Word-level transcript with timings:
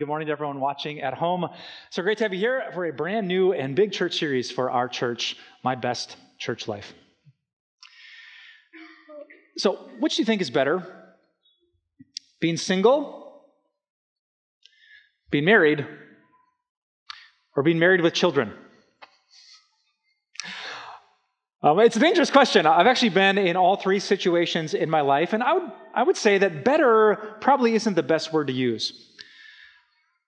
Good 0.00 0.08
morning 0.08 0.28
to 0.28 0.32
everyone 0.32 0.60
watching 0.60 1.02
at 1.02 1.12
home. 1.12 1.46
So 1.90 2.02
great 2.02 2.16
to 2.16 2.24
have 2.24 2.32
you 2.32 2.38
here 2.38 2.70
for 2.72 2.86
a 2.86 2.90
brand 2.90 3.28
new 3.28 3.52
and 3.52 3.76
big 3.76 3.92
church 3.92 4.18
series 4.18 4.50
for 4.50 4.70
our 4.70 4.88
church, 4.88 5.36
My 5.62 5.74
Best 5.74 6.16
Church 6.38 6.66
Life. 6.66 6.94
So, 9.58 9.74
which 9.98 10.16
do 10.16 10.22
you 10.22 10.24
think 10.24 10.40
is 10.40 10.48
better? 10.48 10.86
Being 12.40 12.56
single, 12.56 13.42
being 15.30 15.44
married, 15.44 15.86
or 17.54 17.62
being 17.62 17.78
married 17.78 18.00
with 18.00 18.14
children? 18.14 18.54
Um, 21.62 21.78
it's 21.78 21.96
a 21.96 22.00
dangerous 22.00 22.30
question. 22.30 22.64
I've 22.64 22.86
actually 22.86 23.10
been 23.10 23.36
in 23.36 23.54
all 23.54 23.76
three 23.76 23.98
situations 23.98 24.72
in 24.72 24.88
my 24.88 25.02
life, 25.02 25.34
and 25.34 25.42
I 25.42 25.52
would, 25.52 25.72
I 25.94 26.02
would 26.04 26.16
say 26.16 26.38
that 26.38 26.64
better 26.64 27.36
probably 27.42 27.74
isn't 27.74 27.92
the 27.92 28.02
best 28.02 28.32
word 28.32 28.46
to 28.46 28.54
use. 28.54 29.08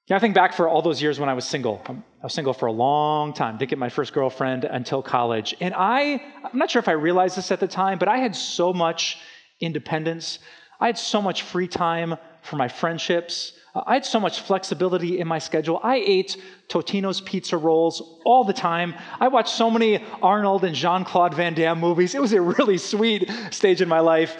Yeah, 0.08 0.16
I 0.16 0.18
think 0.18 0.34
back 0.34 0.52
for 0.52 0.68
all 0.68 0.82
those 0.82 1.00
years 1.00 1.20
when 1.20 1.28
I 1.28 1.34
was 1.34 1.44
single. 1.44 1.80
Um, 1.86 2.02
I 2.20 2.26
was 2.26 2.34
single 2.34 2.52
for 2.52 2.66
a 2.66 2.72
long 2.72 3.32
time. 3.32 3.56
Didn't 3.56 3.70
get 3.70 3.78
my 3.78 3.88
first 3.88 4.12
girlfriend 4.12 4.64
until 4.64 5.00
college. 5.00 5.54
And 5.60 5.72
I, 5.74 6.20
I'm 6.42 6.58
not 6.58 6.70
sure 6.70 6.80
if 6.80 6.88
I 6.88 6.92
realized 6.92 7.36
this 7.36 7.52
at 7.52 7.60
the 7.60 7.68
time, 7.68 7.98
but 7.98 8.08
I 8.08 8.18
had 8.18 8.34
so 8.34 8.72
much 8.72 9.18
independence. 9.60 10.40
I 10.80 10.86
had 10.86 10.98
so 10.98 11.22
much 11.22 11.42
free 11.42 11.68
time 11.68 12.16
for 12.42 12.56
my 12.56 12.66
friendships. 12.66 13.52
Uh, 13.76 13.82
I 13.86 13.94
had 13.94 14.04
so 14.04 14.18
much 14.18 14.40
flexibility 14.40 15.20
in 15.20 15.28
my 15.28 15.38
schedule. 15.38 15.78
I 15.84 16.02
ate 16.04 16.36
Totino's 16.68 17.20
pizza 17.20 17.56
rolls 17.56 18.20
all 18.24 18.42
the 18.42 18.52
time. 18.52 18.94
I 19.20 19.28
watched 19.28 19.54
so 19.54 19.70
many 19.70 20.04
Arnold 20.20 20.64
and 20.64 20.74
Jean 20.74 21.04
Claude 21.04 21.34
Van 21.34 21.54
Damme 21.54 21.78
movies. 21.78 22.16
It 22.16 22.20
was 22.20 22.32
a 22.32 22.40
really 22.40 22.78
sweet 22.92 23.30
stage 23.52 23.80
in 23.80 23.88
my 23.88 24.00
life. 24.00 24.36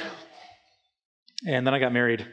And 1.46 1.64
then 1.64 1.72
I 1.72 1.78
got 1.78 1.92
married. 1.92 2.26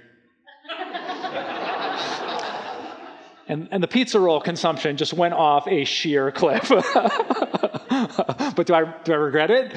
And, 3.49 3.67
and 3.71 3.81
the 3.81 3.87
pizza 3.87 4.19
roll 4.19 4.39
consumption 4.39 4.95
just 4.95 5.11
went 5.11 5.33
off 5.33 5.67
a 5.67 5.83
sheer 5.83 6.31
cliff. 6.31 6.69
but 6.69 8.65
do 8.65 8.75
I, 8.75 8.93
do 9.03 9.11
I 9.11 9.15
regret 9.15 9.49
it? 9.49 9.75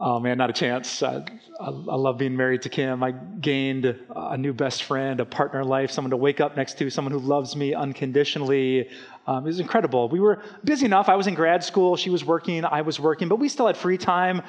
Oh 0.00 0.20
man, 0.20 0.38
not 0.38 0.50
a 0.50 0.54
chance. 0.54 1.02
I, 1.02 1.24
I, 1.60 1.66
I, 1.66 1.70
love 1.70 2.18
being 2.18 2.36
married 2.36 2.62
to 2.62 2.68
Kim. 2.68 3.02
I 3.02 3.12
gained 3.12 3.98
a 4.14 4.36
new 4.36 4.52
best 4.52 4.82
friend, 4.82 5.20
a 5.20 5.24
partner 5.24 5.60
in 5.60 5.68
life, 5.68 5.90
someone 5.90 6.10
to 6.10 6.16
wake 6.16 6.40
up 6.40 6.56
next 6.56 6.76
to, 6.78 6.90
someone 6.90 7.12
who 7.12 7.18
loves 7.18 7.56
me 7.56 7.72
unconditionally. 7.74 8.88
Um, 9.26 9.44
it 9.44 9.48
was 9.48 9.60
incredible. 9.60 10.08
We 10.08 10.20
were 10.20 10.42
busy 10.64 10.84
enough. 10.84 11.08
I 11.08 11.16
was 11.16 11.26
in 11.26 11.34
grad 11.34 11.62
school, 11.62 11.96
she 11.96 12.10
was 12.10 12.24
working, 12.24 12.64
I 12.64 12.82
was 12.82 12.98
working, 13.00 13.28
but 13.28 13.36
we 13.36 13.48
still 13.48 13.66
had 13.66 13.76
free 13.76 13.98
time 13.98 14.42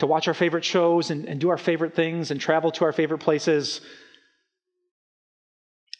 to 0.00 0.06
watch 0.06 0.28
our 0.28 0.34
favorite 0.34 0.64
shows 0.64 1.10
and, 1.10 1.26
and 1.26 1.40
do 1.40 1.50
our 1.50 1.58
favorite 1.58 1.94
things 1.94 2.30
and 2.30 2.40
travel 2.40 2.70
to 2.72 2.84
our 2.84 2.92
favorite 2.92 3.18
places. 3.18 3.80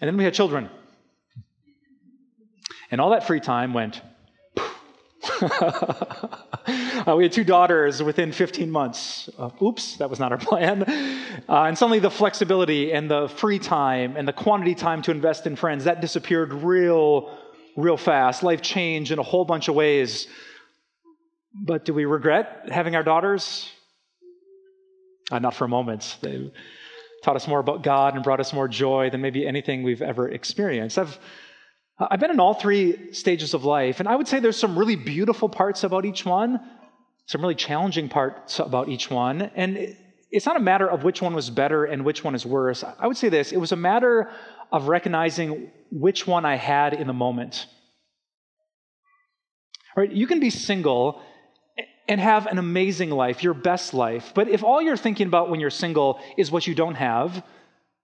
And 0.00 0.08
then 0.08 0.16
we 0.16 0.24
had 0.24 0.34
children. 0.34 0.70
And 2.90 3.00
all 3.00 3.10
that 3.10 3.26
free 3.26 3.40
time 3.40 3.74
went. 3.74 4.00
uh, 5.40 7.14
we 7.16 7.24
had 7.24 7.32
two 7.32 7.44
daughters 7.44 8.02
within 8.02 8.32
15 8.32 8.70
months. 8.70 9.28
Uh, 9.38 9.50
oops, 9.62 9.96
that 9.96 10.10
was 10.10 10.20
not 10.20 10.32
our 10.32 10.38
plan. 10.50 10.82
Uh, 11.48 11.62
and 11.64 11.78
suddenly 11.78 11.98
the 11.98 12.10
flexibility 12.10 12.92
and 12.92 13.10
the 13.10 13.28
free 13.28 13.58
time 13.58 14.16
and 14.16 14.28
the 14.28 14.32
quantity 14.32 14.74
time 14.74 15.02
to 15.02 15.10
invest 15.10 15.46
in 15.46 15.56
friends, 15.56 15.84
that 15.84 16.00
disappeared 16.00 16.52
real, 16.52 17.36
real 17.76 17.96
fast. 17.96 18.42
Life 18.42 18.62
changed 18.62 19.12
in 19.12 19.18
a 19.18 19.22
whole 19.22 19.44
bunch 19.44 19.68
of 19.68 19.74
ways. 19.74 20.26
But 21.54 21.84
do 21.84 21.94
we 21.94 22.04
regret 22.04 22.68
having 22.70 22.96
our 22.96 23.02
daughters? 23.02 23.70
Uh, 25.30 25.38
not 25.38 25.54
for 25.54 25.64
a 25.64 25.68
moment. 25.68 26.18
They 26.20 26.50
taught 27.22 27.36
us 27.36 27.48
more 27.48 27.60
about 27.60 27.82
God 27.82 28.14
and 28.14 28.22
brought 28.22 28.40
us 28.40 28.52
more 28.52 28.68
joy 28.68 29.08
than 29.08 29.22
maybe 29.22 29.46
anything 29.46 29.82
we've 29.82 30.02
ever 30.02 30.28
experienced. 30.28 30.98
I've 30.98 31.18
Uh, 31.98 32.08
I've 32.10 32.20
been 32.20 32.30
in 32.30 32.40
all 32.40 32.54
three 32.54 33.12
stages 33.12 33.54
of 33.54 33.64
life, 33.64 34.00
and 34.00 34.08
I 34.08 34.16
would 34.16 34.28
say 34.28 34.40
there's 34.40 34.58
some 34.58 34.78
really 34.78 34.96
beautiful 34.96 35.48
parts 35.48 35.84
about 35.84 36.04
each 36.04 36.24
one, 36.24 36.60
some 37.26 37.40
really 37.40 37.54
challenging 37.54 38.08
parts 38.08 38.58
about 38.58 38.88
each 38.88 39.10
one. 39.10 39.42
And 39.54 39.96
it's 40.30 40.46
not 40.46 40.56
a 40.56 40.60
matter 40.60 40.90
of 40.90 41.04
which 41.04 41.22
one 41.22 41.34
was 41.34 41.50
better 41.50 41.84
and 41.84 42.04
which 42.04 42.24
one 42.24 42.34
is 42.34 42.44
worse. 42.44 42.82
I 42.98 43.06
would 43.06 43.16
say 43.16 43.28
this 43.28 43.52
it 43.52 43.58
was 43.58 43.72
a 43.72 43.76
matter 43.76 44.30
of 44.72 44.88
recognizing 44.88 45.70
which 45.90 46.26
one 46.26 46.44
I 46.44 46.56
had 46.56 46.94
in 46.94 47.06
the 47.06 47.12
moment. 47.12 47.66
All 49.96 50.02
right, 50.02 50.12
you 50.12 50.26
can 50.26 50.40
be 50.40 50.50
single 50.50 51.22
and 52.08 52.20
have 52.20 52.46
an 52.46 52.58
amazing 52.58 53.10
life, 53.10 53.44
your 53.44 53.54
best 53.54 53.94
life. 53.94 54.32
But 54.34 54.48
if 54.48 54.64
all 54.64 54.82
you're 54.82 54.96
thinking 54.96 55.28
about 55.28 55.48
when 55.48 55.60
you're 55.60 55.70
single 55.70 56.20
is 56.36 56.50
what 56.50 56.66
you 56.66 56.74
don't 56.74 56.96
have, 56.96 57.44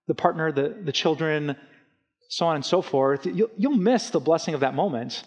the 0.07 0.15
partner, 0.15 0.51
the, 0.53 0.77
the 0.83 0.93
children, 0.93 1.57
so 2.31 2.47
on 2.47 2.55
and 2.55 2.65
so 2.65 2.81
forth, 2.81 3.25
you'll, 3.25 3.49
you'll 3.57 3.75
miss 3.75 4.09
the 4.09 4.19
blessing 4.21 4.53
of 4.53 4.61
that 4.61 4.73
moment. 4.73 5.21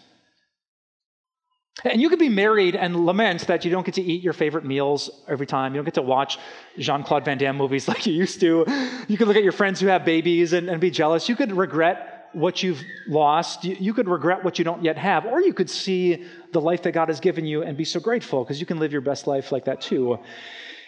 And 1.83 2.01
you 2.01 2.09
could 2.09 2.17
be 2.17 2.29
married 2.29 2.75
and 2.75 3.05
lament 3.05 3.45
that 3.45 3.63
you 3.63 3.69
don't 3.69 3.85
get 3.85 3.93
to 3.95 4.01
eat 4.01 4.23
your 4.23 4.33
favorite 4.33 4.65
meals 4.65 5.11
every 5.27 5.45
time. 5.45 5.75
You 5.75 5.77
don't 5.77 5.85
get 5.85 5.93
to 5.95 6.01
watch 6.01 6.39
Jean 6.79 7.03
Claude 7.03 7.23
Van 7.23 7.37
Damme 7.37 7.57
movies 7.57 7.87
like 7.91 8.07
you 8.07 8.13
used 8.13 8.39
to. 8.39 8.65
You 9.07 9.17
could 9.17 9.27
look 9.27 9.37
at 9.37 9.43
your 9.43 9.51
friends 9.51 9.79
who 9.79 9.85
have 9.85 10.03
babies 10.03 10.53
and, 10.53 10.67
and 10.67 10.81
be 10.81 10.89
jealous. 10.89 11.29
You 11.29 11.35
could 11.35 11.51
regret 11.51 12.29
what 12.33 12.63
you've 12.63 12.81
lost. 13.07 13.63
You, 13.63 13.77
you, 13.79 13.93
could 13.93 14.09
regret 14.09 14.43
what 14.43 14.57
you 14.57 14.65
don't 14.65 14.83
yet 14.83 14.97
have. 14.97 15.27
Or 15.27 15.39
you 15.39 15.53
could 15.53 15.69
see 15.69 16.25
the 16.53 16.59
life 16.59 16.81
that 16.83 16.93
God 16.93 17.09
has 17.09 17.19
given 17.19 17.45
you 17.45 17.61
and 17.61 17.77
be 17.77 17.85
so 17.85 17.99
grateful 17.99 18.43
because 18.43 18.59
you 18.59 18.65
can 18.65 18.79
live 18.79 18.91
your 18.91 19.01
best 19.01 19.27
life 19.27 19.51
like 19.51 19.65
that 19.65 19.79
too. 19.79 20.17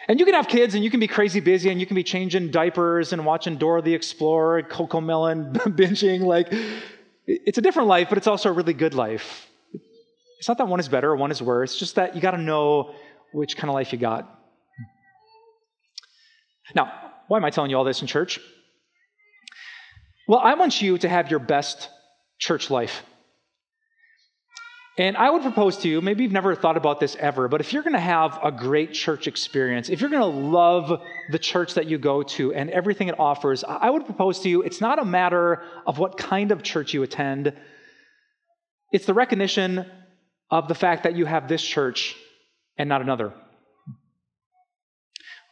And 0.07 0.19
you 0.19 0.25
can 0.25 0.35
have 0.35 0.47
kids 0.47 0.73
and 0.73 0.83
you 0.83 0.89
can 0.89 0.99
be 0.99 1.07
crazy 1.07 1.39
busy 1.39 1.69
and 1.69 1.79
you 1.79 1.85
can 1.85 1.95
be 1.95 2.03
changing 2.03 2.51
diapers 2.51 3.11
and 3.11 3.25
watching 3.25 3.57
Dora 3.57 3.81
the 3.81 3.93
Explorer, 3.93 4.63
CoComelon, 4.63 5.53
binging. 5.75 6.21
Like, 6.21 6.47
it's 7.25 7.57
a 7.57 7.61
different 7.61 7.89
life, 7.89 8.07
but 8.09 8.17
it's 8.17 8.27
also 8.27 8.49
a 8.49 8.53
really 8.53 8.73
good 8.73 8.93
life. 8.93 9.47
It's 10.39 10.47
not 10.47 10.57
that 10.59 10.67
one 10.67 10.79
is 10.79 10.87
better 10.87 11.11
or 11.11 11.15
one 11.17 11.31
is 11.31 11.41
worse, 11.41 11.77
just 11.77 11.95
that 11.95 12.15
you 12.15 12.21
got 12.21 12.31
to 12.31 12.37
know 12.37 12.95
which 13.33 13.57
kind 13.57 13.69
of 13.69 13.73
life 13.73 13.91
you 13.91 13.99
got. 13.99 14.33
Now, 16.73 16.91
why 17.27 17.37
am 17.37 17.45
I 17.45 17.49
telling 17.49 17.71
you 17.71 17.77
all 17.77 17.83
this 17.83 18.01
in 18.01 18.07
church? 18.07 18.39
Well, 20.27 20.39
I 20.39 20.53
want 20.53 20.81
you 20.81 20.97
to 20.99 21.09
have 21.09 21.31
your 21.31 21.39
best 21.39 21.89
church 22.39 22.69
life. 22.69 23.03
And 24.99 25.15
I 25.15 25.29
would 25.29 25.43
propose 25.43 25.77
to 25.79 25.89
you, 25.89 26.01
maybe 26.01 26.23
you've 26.23 26.31
never 26.31 26.55
thought 26.55 26.75
about 26.75 26.99
this 26.99 27.15
ever, 27.19 27.47
but 27.47 27.61
if 27.61 27.71
you're 27.71 27.83
going 27.83 27.93
to 27.93 27.99
have 27.99 28.39
a 28.43 28.51
great 28.51 28.93
church 28.93 29.27
experience, 29.27 29.89
if 29.89 30.01
you're 30.01 30.09
going 30.09 30.21
to 30.23 30.39
love 30.39 31.01
the 31.31 31.37
church 31.37 31.75
that 31.75 31.85
you 31.85 31.99
go 31.99 32.23
to 32.23 32.51
and 32.51 32.71
everything 32.71 33.07
it 33.07 33.19
offers, 33.19 33.63
I 33.63 33.91
would 33.91 34.05
propose 34.05 34.39
to 34.39 34.49
you 34.49 34.63
it's 34.63 34.81
not 34.81 34.97
a 34.97 35.05
matter 35.05 35.61
of 35.85 35.99
what 35.99 36.17
kind 36.17 36.51
of 36.51 36.63
church 36.63 36.95
you 36.95 37.03
attend, 37.03 37.53
it's 38.91 39.05
the 39.05 39.13
recognition 39.13 39.85
of 40.49 40.67
the 40.67 40.75
fact 40.75 41.03
that 41.03 41.15
you 41.15 41.25
have 41.25 41.47
this 41.47 41.61
church 41.61 42.15
and 42.77 42.89
not 42.89 43.01
another. 43.01 43.33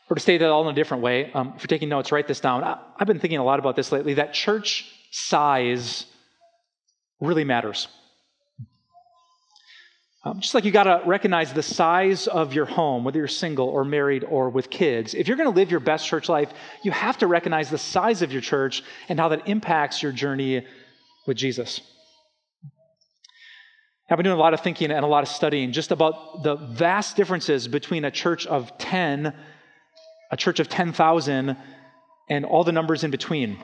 Or 0.10 0.16
to 0.16 0.22
state 0.22 0.40
that 0.40 0.50
all 0.50 0.68
in 0.68 0.74
a 0.74 0.76
different 0.76 1.04
way, 1.04 1.32
um, 1.34 1.54
if 1.56 1.62
you're 1.62 1.68
taking 1.68 1.90
notes, 1.90 2.12
write 2.12 2.28
this 2.28 2.40
down. 2.40 2.64
I, 2.64 2.80
I've 2.98 3.08
been 3.08 3.20
thinking 3.20 3.40
a 3.40 3.44
lot 3.44 3.60
about 3.60 3.76
this 3.76 3.92
lately 3.92 4.16
that 4.16 4.34
church 4.34 4.92
size 5.12 6.06
really 7.20 7.44
matters. 7.44 7.88
Um, 10.26 10.40
just 10.40 10.56
like 10.56 10.66
you 10.66 10.72
got 10.72 10.84
to 10.84 11.04
recognize 11.06 11.54
the 11.54 11.62
size 11.62 12.26
of 12.26 12.52
your 12.52 12.66
home, 12.66 13.04
whether 13.04 13.20
you're 13.20 13.28
single 13.28 13.68
or 13.68 13.86
married 13.86 14.24
or 14.24 14.50
with 14.50 14.72
kids. 14.72 15.14
If 15.14 15.28
you're 15.28 15.38
going 15.38 15.52
to 15.52 15.56
live 15.56 15.70
your 15.70 15.80
best 15.80 16.08
church 16.08 16.30
life, 16.30 16.52
you 16.82 16.90
have 16.90 17.20
to 17.20 17.28
recognize 17.28 17.70
the 17.70 17.78
size 17.78 18.24
of 18.24 18.32
your 18.32 18.42
church 18.42 18.82
and 19.08 19.20
how 19.20 19.30
that 19.30 19.48
impacts 19.48 20.02
your 20.02 20.12
journey 20.12 20.66
with 21.28 21.38
Jesus. 21.38 21.80
I've 24.10 24.18
been 24.18 24.24
doing 24.24 24.38
a 24.38 24.40
lot 24.40 24.56
of 24.56 24.62
thinking 24.62 24.90
and 24.90 25.06
a 25.06 25.08
lot 25.08 25.22
of 25.22 25.30
studying 25.30 25.72
just 25.72 25.92
about 25.92 26.42
the 26.42 26.56
vast 26.56 27.16
differences 27.16 27.68
between 27.68 28.04
a 28.04 28.12
church 28.12 28.48
of 28.48 28.76
10, 28.80 29.32
a 30.32 30.38
church 30.38 30.60
of 30.60 30.70
10,000, 30.70 31.56
and 32.30 32.46
all 32.46 32.64
the 32.64 32.72
numbers 32.72 33.04
in 33.04 33.12
between. 33.12 33.60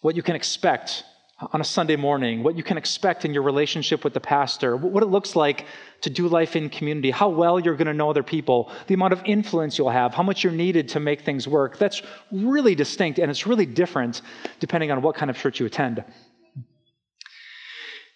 What 0.00 0.16
you 0.16 0.22
can 0.22 0.36
expect 0.36 1.04
on 1.40 1.60
a 1.60 1.64
Sunday 1.64 1.96
morning, 1.96 2.44
what 2.44 2.56
you 2.56 2.62
can 2.62 2.78
expect 2.78 3.24
in 3.24 3.34
your 3.34 3.42
relationship 3.42 4.04
with 4.04 4.14
the 4.14 4.20
pastor, 4.20 4.76
what 4.76 5.02
it 5.02 5.06
looks 5.06 5.34
like 5.34 5.66
to 6.02 6.10
do 6.10 6.28
life 6.28 6.54
in 6.54 6.70
community, 6.70 7.10
how 7.10 7.28
well 7.28 7.58
you're 7.58 7.74
going 7.74 7.88
to 7.88 7.94
know 7.94 8.08
other 8.08 8.22
people, 8.22 8.70
the 8.86 8.94
amount 8.94 9.12
of 9.12 9.20
influence 9.24 9.76
you'll 9.76 9.90
have, 9.90 10.14
how 10.14 10.22
much 10.22 10.44
you're 10.44 10.52
needed 10.52 10.88
to 10.90 11.00
make 11.00 11.22
things 11.22 11.48
work. 11.48 11.76
That's 11.76 12.02
really 12.30 12.76
distinct 12.76 13.18
and 13.18 13.30
it's 13.30 13.46
really 13.46 13.66
different 13.66 14.22
depending 14.60 14.92
on 14.92 15.02
what 15.02 15.16
kind 15.16 15.28
of 15.28 15.36
church 15.36 15.58
you 15.58 15.66
attend. 15.66 16.04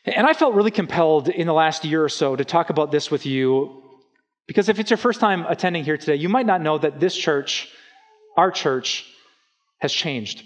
And 0.05 0.27
I 0.27 0.33
felt 0.33 0.55
really 0.55 0.71
compelled 0.71 1.29
in 1.29 1.47
the 1.47 1.53
last 1.53 1.85
year 1.85 2.03
or 2.05 2.09
so 2.09 2.37
to 2.37 2.45
talk 2.45 2.71
about 2.71 2.93
this 2.93 3.11
with 3.11 3.27
you 3.27 3.83
because 4.47 4.69
if 4.69 4.79
it's 4.79 4.91
your 4.91 4.97
first 4.97 5.19
time 5.19 5.45
attending 5.49 5.85
here 5.85 5.99
today, 5.99 6.15
you 6.15 6.29
might 6.29 6.47
not 6.47 6.63
know 6.63 6.79
that 6.79 7.01
this 7.01 7.17
church, 7.17 7.69
our 8.37 8.51
church, 8.51 9.05
has 9.81 9.93
changed. 9.93 10.45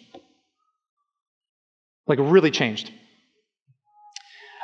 Like, 2.06 2.18
really 2.20 2.50
changed. 2.50 2.90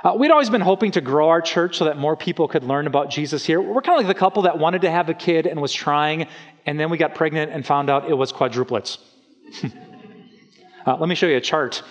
Uh, 0.04 0.14
we'd 0.16 0.30
always 0.30 0.48
been 0.48 0.60
hoping 0.60 0.92
to 0.92 1.00
grow 1.00 1.28
our 1.28 1.40
church 1.40 1.76
so 1.76 1.84
that 1.86 1.98
more 1.98 2.16
people 2.16 2.46
could 2.46 2.62
learn 2.62 2.86
about 2.86 3.10
Jesus 3.10 3.44
here. 3.44 3.60
We're 3.60 3.82
kind 3.82 3.98
of 3.98 4.06
like 4.06 4.14
the 4.14 4.18
couple 4.18 4.42
that 4.42 4.56
wanted 4.56 4.82
to 4.82 4.90
have 4.90 5.08
a 5.08 5.14
kid 5.14 5.46
and 5.46 5.60
was 5.60 5.72
trying, 5.72 6.28
and 6.66 6.78
then 6.78 6.88
we 6.88 6.98
got 6.98 7.16
pregnant 7.16 7.50
and 7.50 7.66
found 7.66 7.90
out 7.90 8.08
it 8.08 8.14
was 8.14 8.32
quadruplets. 8.32 8.98
uh, 10.86 10.96
let 10.96 11.08
me 11.08 11.16
show 11.16 11.26
you 11.26 11.36
a 11.36 11.40
chart 11.40 11.82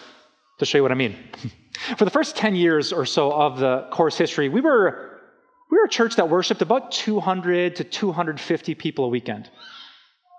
to 0.59 0.65
show 0.65 0.77
you 0.77 0.83
what 0.83 0.91
I 0.91 0.95
mean. 0.95 1.17
For 1.97 2.05
the 2.05 2.11
first 2.11 2.37
10 2.37 2.55
years 2.55 2.93
or 2.93 3.05
so 3.05 3.31
of 3.31 3.59
the 3.59 3.87
Core's 3.91 4.17
history, 4.17 4.47
we 4.47 4.61
were, 4.61 5.19
we 5.69 5.77
were 5.77 5.83
a 5.83 5.89
church 5.89 6.15
that 6.15 6.29
worshiped 6.29 6.61
about 6.61 6.91
200 6.91 7.75
to 7.75 7.83
250 7.83 8.75
people 8.75 9.05
a 9.05 9.09
weekend. 9.09 9.49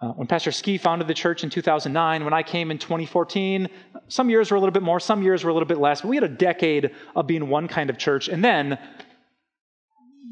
Uh, 0.00 0.08
when 0.12 0.26
Pastor 0.26 0.52
Ski 0.52 0.78
founded 0.78 1.06
the 1.06 1.14
church 1.14 1.44
in 1.44 1.50
2009, 1.50 2.24
when 2.24 2.32
I 2.32 2.42
came 2.42 2.70
in 2.70 2.78
2014, 2.78 3.68
some 4.08 4.30
years 4.30 4.50
were 4.50 4.56
a 4.56 4.60
little 4.60 4.72
bit 4.72 4.82
more, 4.82 5.00
some 5.00 5.22
years 5.22 5.44
were 5.44 5.50
a 5.50 5.52
little 5.52 5.68
bit 5.68 5.78
less, 5.78 6.00
but 6.00 6.08
we 6.08 6.16
had 6.16 6.24
a 6.24 6.28
decade 6.28 6.90
of 7.14 7.26
being 7.26 7.48
one 7.48 7.68
kind 7.68 7.90
of 7.90 7.98
church. 7.98 8.28
And 8.28 8.44
then, 8.44 8.78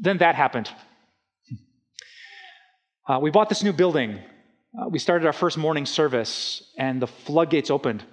then 0.01 0.17
that 0.17 0.35
happened. 0.35 0.69
Uh, 3.07 3.19
we 3.21 3.31
bought 3.31 3.49
this 3.49 3.63
new 3.63 3.73
building. 3.73 4.19
Uh, 4.77 4.89
we 4.89 4.99
started 4.99 5.25
our 5.25 5.33
first 5.33 5.57
morning 5.57 5.85
service, 5.85 6.71
and 6.77 7.01
the 7.01 7.07
floodgates 7.07 7.69
opened 7.69 8.03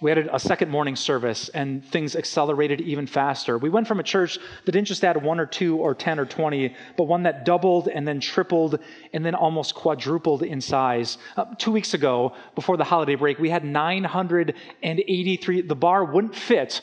we 0.00 0.10
added 0.12 0.28
a 0.32 0.38
second 0.38 0.70
morning 0.70 0.94
service 0.96 1.48
and 1.50 1.84
things 1.84 2.14
accelerated 2.14 2.80
even 2.80 3.06
faster. 3.06 3.58
We 3.58 3.68
went 3.68 3.88
from 3.88 4.00
a 4.00 4.02
church 4.02 4.38
that 4.64 4.72
didn't 4.72 4.86
just 4.86 5.02
add 5.02 5.22
one 5.22 5.40
or 5.40 5.46
two 5.46 5.76
or 5.76 5.94
10 5.94 6.20
or 6.20 6.26
20, 6.26 6.74
but 6.96 7.04
one 7.04 7.24
that 7.24 7.44
doubled 7.44 7.88
and 7.88 8.06
then 8.06 8.20
tripled 8.20 8.78
and 9.12 9.26
then 9.26 9.34
almost 9.34 9.74
quadrupled 9.74 10.42
in 10.42 10.60
size. 10.60 11.18
Uh, 11.36 11.46
two 11.56 11.72
weeks 11.72 11.94
ago, 11.94 12.32
before 12.54 12.76
the 12.76 12.84
holiday 12.84 13.16
break, 13.16 13.38
we 13.38 13.50
had 13.50 13.64
983. 13.64 15.62
The 15.62 15.74
bar 15.74 16.04
wouldn't 16.04 16.36
fit 16.36 16.80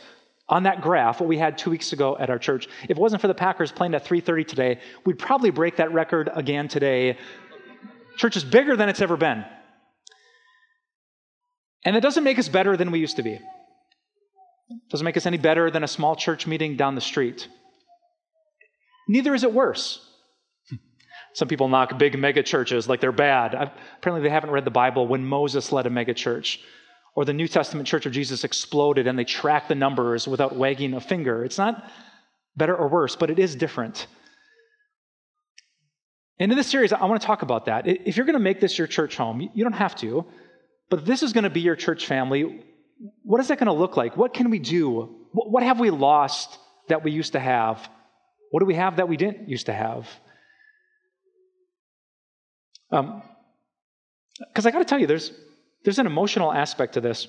on 0.48 0.64
that 0.64 0.82
graph 0.82 1.20
what 1.20 1.30
we 1.30 1.38
had 1.38 1.58
two 1.58 1.70
weeks 1.70 1.94
ago 1.94 2.18
at 2.20 2.30
our 2.30 2.38
church. 2.38 2.68
If 2.84 2.92
it 2.92 2.98
wasn't 2.98 3.22
for 3.22 3.28
the 3.28 3.34
Packers 3.34 3.72
playing 3.72 3.96
at 3.96 4.06
3:30 4.06 4.44
today, 4.44 4.80
we'd 5.06 5.18
probably 5.18 5.50
break 5.50 5.78
that 5.78 5.92
record 5.92 6.30
again 6.34 6.68
today. 6.68 7.18
Church 8.18 8.38
is 8.38 8.44
bigger 8.44 8.76
than 8.76 8.88
it's 8.90 9.02
ever 9.02 9.18
been. 9.18 9.44
And 11.86 11.96
it 11.96 12.02
doesn't 12.02 12.24
make 12.24 12.40
us 12.40 12.50
better 12.50 12.76
than 12.76 12.92
we 12.92 13.00
used 13.00 13.18
to 13.18 13.24
be. 13.24 13.40
Doesn't 14.90 15.06
make 15.06 15.18
us 15.18 15.28
any 15.28 15.38
better 15.38 15.70
than 15.70 15.84
a 15.84 15.88
small 15.88 16.16
church 16.16 16.48
meeting 16.48 16.76
down 16.76 16.96
the 16.96 17.02
street. 17.02 17.48
Neither 19.08 19.36
is 19.36 19.44
it 19.44 19.54
worse. 19.54 20.00
Some 21.34 21.48
people 21.48 21.68
knock 21.68 22.00
big 22.00 22.18
mega 22.18 22.42
churches 22.42 22.90
like 22.90 23.02
they're 23.02 23.12
bad. 23.12 23.54
Apparently, 23.54 24.28
they 24.28 24.34
haven't 24.34 24.50
read 24.50 24.66
the 24.66 24.72
Bible 24.72 25.08
when 25.08 25.24
Moses 25.24 25.72
led 25.72 25.86
a 25.86 25.92
mega 25.92 26.16
church, 26.16 26.60
or 27.16 27.24
the 27.24 27.34
New 27.34 27.48
Testament 27.48 27.88
Church 27.88 28.08
of 28.08 28.12
Jesus 28.12 28.44
exploded 28.44 29.06
and 29.06 29.18
they 29.18 29.24
track 29.24 29.68
the 29.68 29.76
numbers 29.76 30.28
without 30.28 30.56
wagging 30.56 30.96
a 30.96 31.00
finger. 31.00 31.46
It's 31.46 31.60
not 31.60 31.88
better 32.58 32.76
or 32.76 32.88
worse, 32.88 33.16
but 33.16 33.30
it 33.30 33.38
is 33.38 33.56
different. 33.56 34.08
And 36.40 36.52
in 36.52 36.58
this 36.58 36.68
series, 36.68 36.92
I 36.92 37.06
want 37.06 37.22
to 37.22 37.26
talk 37.26 37.44
about 37.44 37.66
that. 37.66 37.88
If 37.88 38.18
you're 38.18 38.26
going 38.26 38.34
to 38.34 38.44
make 38.44 38.60
this 38.60 38.78
your 38.78 38.88
church 38.88 39.16
home, 39.16 39.50
you 39.54 39.64
don't 39.64 39.74
have 39.74 39.96
to. 39.98 40.26
But 40.90 41.06
this 41.06 41.24
is 41.24 41.34
going 41.34 41.44
to 41.46 41.50
be 41.50 41.62
your 41.62 41.76
church 41.76 42.06
family. 42.06 42.64
What 43.24 43.42
is 43.42 43.48
that 43.48 43.58
going 43.58 43.68
to 43.68 43.74
look 43.74 43.98
like? 43.98 44.16
What 44.16 44.34
can 44.34 44.50
we 44.50 44.60
do? 44.60 45.16
What 45.32 45.64
have 45.64 45.80
we 45.80 45.90
lost 45.90 46.58
that 46.88 47.04
we 47.04 47.12
used 47.12 47.34
to 47.34 47.40
have? 47.40 47.88
What 48.52 48.60
do 48.60 48.66
we 48.66 48.76
have 48.76 48.98
that 48.98 49.10
we 49.10 49.18
didn't 49.18 49.50
used 49.50 49.66
to 49.66 49.74
have? 49.74 50.08
Because 52.90 54.66
um, 54.66 54.68
I 54.68 54.72
got 54.72 54.80
to 54.80 54.86
tell 54.86 55.00
you, 55.00 55.08
there's, 55.08 55.32
there's 55.84 56.00
an 56.00 56.06
emotional 56.06 56.54
aspect 56.54 56.94
to 56.94 57.02
this. 57.02 57.28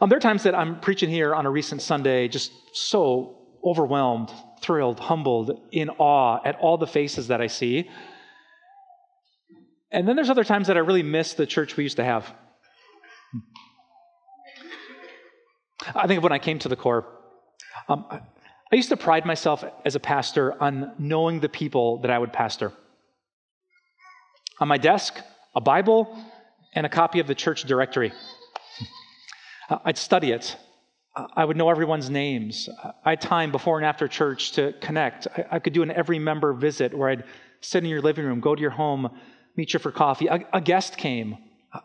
Um, 0.00 0.08
there 0.08 0.18
are 0.18 0.20
times 0.20 0.44
that 0.44 0.54
I'm 0.54 0.80
preaching 0.80 1.10
here 1.10 1.34
on 1.34 1.46
a 1.46 1.50
recent 1.50 1.82
Sunday, 1.82 2.28
just 2.28 2.52
so 2.74 3.38
overwhelmed, 3.64 4.30
thrilled, 4.62 5.00
humbled, 5.00 5.60
in 5.72 5.90
awe 5.90 6.40
at 6.44 6.56
all 6.56 6.78
the 6.78 6.86
faces 6.86 7.28
that 7.28 7.40
I 7.40 7.48
see. 7.48 7.90
And 9.92 10.06
then 10.06 10.16
there's 10.16 10.30
other 10.30 10.44
times 10.44 10.68
that 10.68 10.76
I 10.76 10.80
really 10.80 11.02
miss 11.02 11.34
the 11.34 11.46
church 11.46 11.76
we 11.76 11.84
used 11.84 11.96
to 11.96 12.04
have. 12.04 12.32
I 15.94 16.06
think 16.06 16.18
of 16.18 16.22
when 16.22 16.32
I 16.32 16.38
came 16.38 16.58
to 16.60 16.68
the 16.68 16.76
core. 16.76 17.06
Um, 17.88 18.04
I 18.10 18.76
used 18.76 18.90
to 18.90 18.96
pride 18.96 19.26
myself 19.26 19.64
as 19.84 19.96
a 19.96 20.00
pastor 20.00 20.60
on 20.62 20.92
knowing 20.98 21.40
the 21.40 21.48
people 21.48 21.98
that 22.02 22.10
I 22.10 22.18
would 22.18 22.32
pastor. 22.32 22.72
On 24.60 24.68
my 24.68 24.78
desk, 24.78 25.18
a 25.56 25.60
Bible 25.60 26.16
and 26.74 26.86
a 26.86 26.88
copy 26.88 27.18
of 27.18 27.26
the 27.26 27.34
church 27.34 27.64
directory. 27.64 28.12
Uh, 29.68 29.78
I'd 29.84 29.98
study 29.98 30.30
it. 30.30 30.56
Uh, 31.16 31.26
I 31.34 31.44
would 31.44 31.56
know 31.56 31.70
everyone's 31.70 32.10
names. 32.10 32.68
Uh, 32.68 32.92
I 33.04 33.10
had 33.10 33.20
time 33.20 33.50
before 33.50 33.78
and 33.78 33.86
after 33.86 34.06
church 34.06 34.52
to 34.52 34.72
connect. 34.80 35.26
I 35.50 35.58
could 35.58 35.72
do 35.72 35.82
an 35.82 35.90
every 35.90 36.20
member 36.20 36.52
visit 36.52 36.96
where 36.96 37.08
I'd 37.08 37.24
sit 37.60 37.82
in 37.82 37.90
your 37.90 38.02
living 38.02 38.24
room, 38.24 38.40
go 38.40 38.54
to 38.54 38.60
your 38.60 38.70
home, 38.70 39.10
meet 39.56 39.72
you 39.72 39.78
for 39.78 39.90
coffee. 39.92 40.26
A, 40.26 40.46
a 40.52 40.60
guest 40.60 40.96
came. 40.96 41.36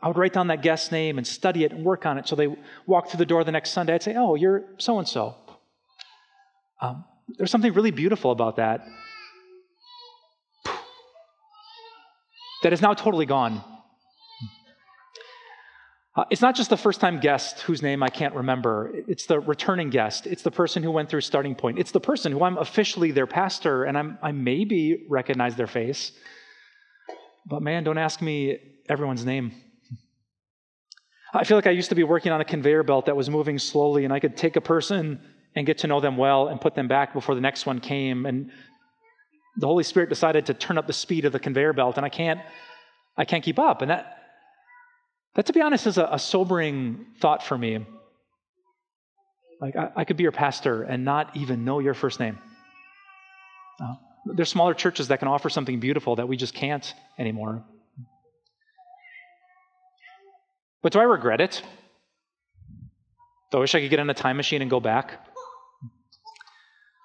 I 0.02 0.08
would 0.08 0.18
write 0.18 0.34
down 0.34 0.48
that 0.48 0.62
guest's 0.62 0.92
name 0.92 1.18
and 1.18 1.28
study 1.28 1.64
it 1.64 1.72
and 1.72 1.86
work 1.86 2.06
on 2.06 2.18
it. 2.18 2.28
So 2.28 2.36
they 2.36 2.56
walked 2.88 3.12
through 3.12 3.20
the 3.20 3.26
door 3.26 3.44
the 3.44 3.52
next 3.52 3.72
Sunday. 3.72 3.94
I'd 3.94 4.04
say, 4.04 4.16
Oh, 4.16 4.36
you're 4.36 4.64
so 4.78 4.98
and 4.98 5.08
so. 5.08 5.36
There's 7.38 7.52
something 7.52 7.74
really 7.74 7.92
beautiful 7.92 8.32
about 8.32 8.58
that. 8.58 8.86
That 12.64 12.74
is 12.74 12.82
now 12.82 12.94
totally 12.94 13.26
gone. 13.26 13.64
Uh, 16.16 16.24
it's 16.30 16.42
not 16.42 16.56
just 16.56 16.70
the 16.70 16.78
first 16.78 17.02
time 17.02 17.20
guest 17.20 17.62
whose 17.62 17.82
name 17.82 18.02
I 18.02 18.08
can't 18.08 18.34
remember. 18.34 18.92
It's 19.08 19.26
the 19.26 19.40
returning 19.40 19.90
guest. 19.90 20.28
It's 20.28 20.44
the 20.44 20.52
person 20.52 20.82
who 20.82 20.92
went 20.92 21.10
through 21.10 21.22
starting 21.22 21.56
point. 21.56 21.78
It's 21.78 21.92
the 21.92 22.00
person 22.00 22.32
who 22.32 22.44
I'm 22.44 22.58
officially 22.58 23.12
their 23.12 23.28
pastor 23.28 23.84
and 23.84 23.98
I'm, 23.98 24.18
I 24.22 24.32
maybe 24.32 25.06
recognize 25.10 25.56
their 25.56 25.68
face. 25.68 26.14
But 27.46 27.62
man, 27.62 27.84
don't 27.84 27.98
ask 27.98 28.22
me 28.22 28.60
everyone's 28.90 29.26
name. 29.26 29.52
I 31.34 31.44
feel 31.44 31.58
like 31.58 31.68
I 31.68 31.72
used 31.72 31.90
to 31.90 31.96
be 31.96 32.04
working 32.04 32.32
on 32.32 32.40
a 32.40 32.46
conveyor 32.46 32.84
belt 32.84 33.08
that 33.08 33.16
was 33.16 33.30
moving 33.30 33.60
slowly, 33.60 34.06
and 34.06 34.14
I 34.14 34.20
could 34.20 34.38
take 34.38 34.56
a 34.56 34.62
person 34.62 35.20
and 35.56 35.66
get 35.66 35.80
to 35.80 35.88
know 35.88 36.00
them 36.00 36.18
well 36.18 36.48
and 36.48 36.60
put 36.60 36.76
them 36.76 36.88
back 36.88 37.14
before 37.14 37.36
the 37.36 37.42
next 37.42 37.66
one 37.66 37.80
came. 37.80 38.26
And 38.26 38.52
the 39.58 39.68
Holy 39.68 39.84
Spirit 39.84 40.10
decided 40.10 40.46
to 40.48 40.54
turn 40.54 40.78
up 40.78 40.88
the 40.88 40.94
speed 40.94 41.26
of 41.26 41.34
the 41.34 41.40
conveyor 41.40 41.74
belt, 41.74 41.98
and 41.98 42.06
I 42.06 42.10
can't, 42.10 42.40
I 43.18 43.26
can't 43.26 43.44
keep 43.44 43.60
up. 43.60 43.82
And 43.82 43.92
that, 43.92 44.18
that 45.36 45.46
to 45.48 45.54
be 45.54 45.62
honest, 45.62 45.88
is 45.88 45.98
a, 45.98 46.08
a 46.12 46.20
sobering 46.20 47.06
thought 47.20 47.44
for 47.44 47.58
me. 47.58 47.86
Like, 49.62 49.76
I, 49.76 49.92
I, 49.96 50.04
could 50.04 50.18
be 50.18 50.24
your 50.24 50.34
pastor 50.34 50.84
and 50.84 51.06
not 51.06 51.36
even 51.36 51.64
know 51.64 51.80
your 51.80 51.94
first 51.94 52.20
name. 52.20 52.38
Uh, 53.82 53.96
there's 54.25 54.50
smaller 54.50 54.74
churches 54.74 55.10
that 55.10 55.19
can 55.19 55.27
offer 55.27 55.50
something 55.50 55.80
beautiful 55.80 56.16
that 56.16 56.27
we 56.27 56.38
just 56.38 56.54
can't 56.54 56.94
anymore. 57.18 57.63
But 60.81 60.94
do 60.94 61.00
I 61.00 61.04
regret 61.04 61.42
it? 61.42 61.62
Do 63.51 63.57
I 63.57 63.62
wish 63.62 63.75
I 63.75 63.81
could 63.81 63.89
get 63.89 64.00
in 64.00 64.10
a 64.10 64.13
time 64.13 64.38
machine 64.38 64.62
and 64.62 64.69
go 64.69 64.80
back? 64.80 65.19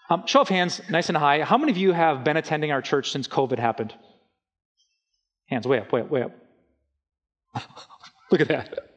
Um, 0.08 0.26
show 0.26 0.40
of 0.40 0.48
hands, 0.48 0.80
nice 0.90 1.08
and 1.08 1.16
high. 1.16 1.42
How 1.42 1.56
many 1.56 1.70
of 1.70 1.78
you 1.78 1.92
have 1.92 2.24
been 2.24 2.36
attending 2.36 2.72
our 2.72 2.82
church 2.82 3.12
since 3.12 3.28
COVID 3.28 3.58
happened? 3.58 3.94
Hands 5.46 5.66
way 5.66 5.78
up, 5.78 5.92
way 5.92 6.00
up, 6.00 6.10
way 6.10 6.22
up. 6.22 6.32
Look 8.30 8.40
at 8.40 8.48
that. 8.48 8.90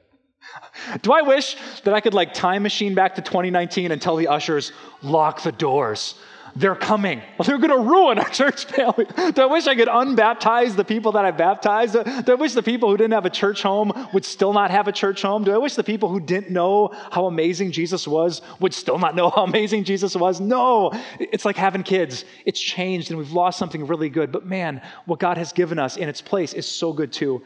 Do 1.01 1.13
I 1.13 1.21
wish 1.21 1.55
that 1.83 1.93
I 1.93 2.01
could 2.01 2.13
like 2.13 2.33
time 2.33 2.63
machine 2.63 2.95
back 2.95 3.15
to 3.15 3.21
2019 3.21 3.91
and 3.91 4.01
tell 4.01 4.15
the 4.15 4.27
ushers, 4.27 4.71
lock 5.01 5.43
the 5.43 5.51
doors? 5.51 6.15
They're 6.55 6.75
coming. 6.75 7.21
They're 7.43 7.57
going 7.57 7.69
to 7.71 7.89
ruin 7.89 8.19
our 8.19 8.29
church 8.29 8.65
family. 8.65 9.05
Do 9.31 9.41
I 9.41 9.45
wish 9.45 9.67
I 9.67 9.75
could 9.75 9.87
unbaptize 9.87 10.75
the 10.75 10.85
people 10.85 11.13
that 11.13 11.25
I 11.25 11.31
baptized? 11.31 11.93
Do 11.93 12.31
I 12.31 12.35
wish 12.35 12.53
the 12.53 12.63
people 12.63 12.89
who 12.89 12.97
didn't 12.97 13.13
have 13.13 13.25
a 13.25 13.29
church 13.29 13.61
home 13.61 13.91
would 14.13 14.25
still 14.25 14.53
not 14.53 14.71
have 14.71 14.87
a 14.87 14.91
church 14.91 15.21
home? 15.21 15.43
Do 15.43 15.53
I 15.53 15.57
wish 15.57 15.75
the 15.75 15.83
people 15.83 16.09
who 16.09 16.19
didn't 16.19 16.51
know 16.51 16.91
how 17.11 17.25
amazing 17.25 17.71
Jesus 17.71 18.07
was 18.07 18.41
would 18.59 18.73
still 18.73 18.99
not 18.99 19.15
know 19.15 19.29
how 19.35 19.43
amazing 19.43 19.83
Jesus 19.83 20.15
was? 20.15 20.39
No. 20.39 20.91
It's 21.19 21.45
like 21.45 21.57
having 21.57 21.83
kids. 21.83 22.25
It's 22.45 22.59
changed 22.59 23.09
and 23.09 23.17
we've 23.17 23.31
lost 23.31 23.57
something 23.57 23.87
really 23.87 24.09
good. 24.09 24.31
But 24.31 24.45
man, 24.45 24.81
what 25.05 25.19
God 25.19 25.37
has 25.37 25.53
given 25.53 25.79
us 25.79 25.97
in 25.97 26.07
its 26.07 26.21
place 26.21 26.53
is 26.53 26.67
so 26.67 26.93
good 26.93 27.11
too. 27.11 27.41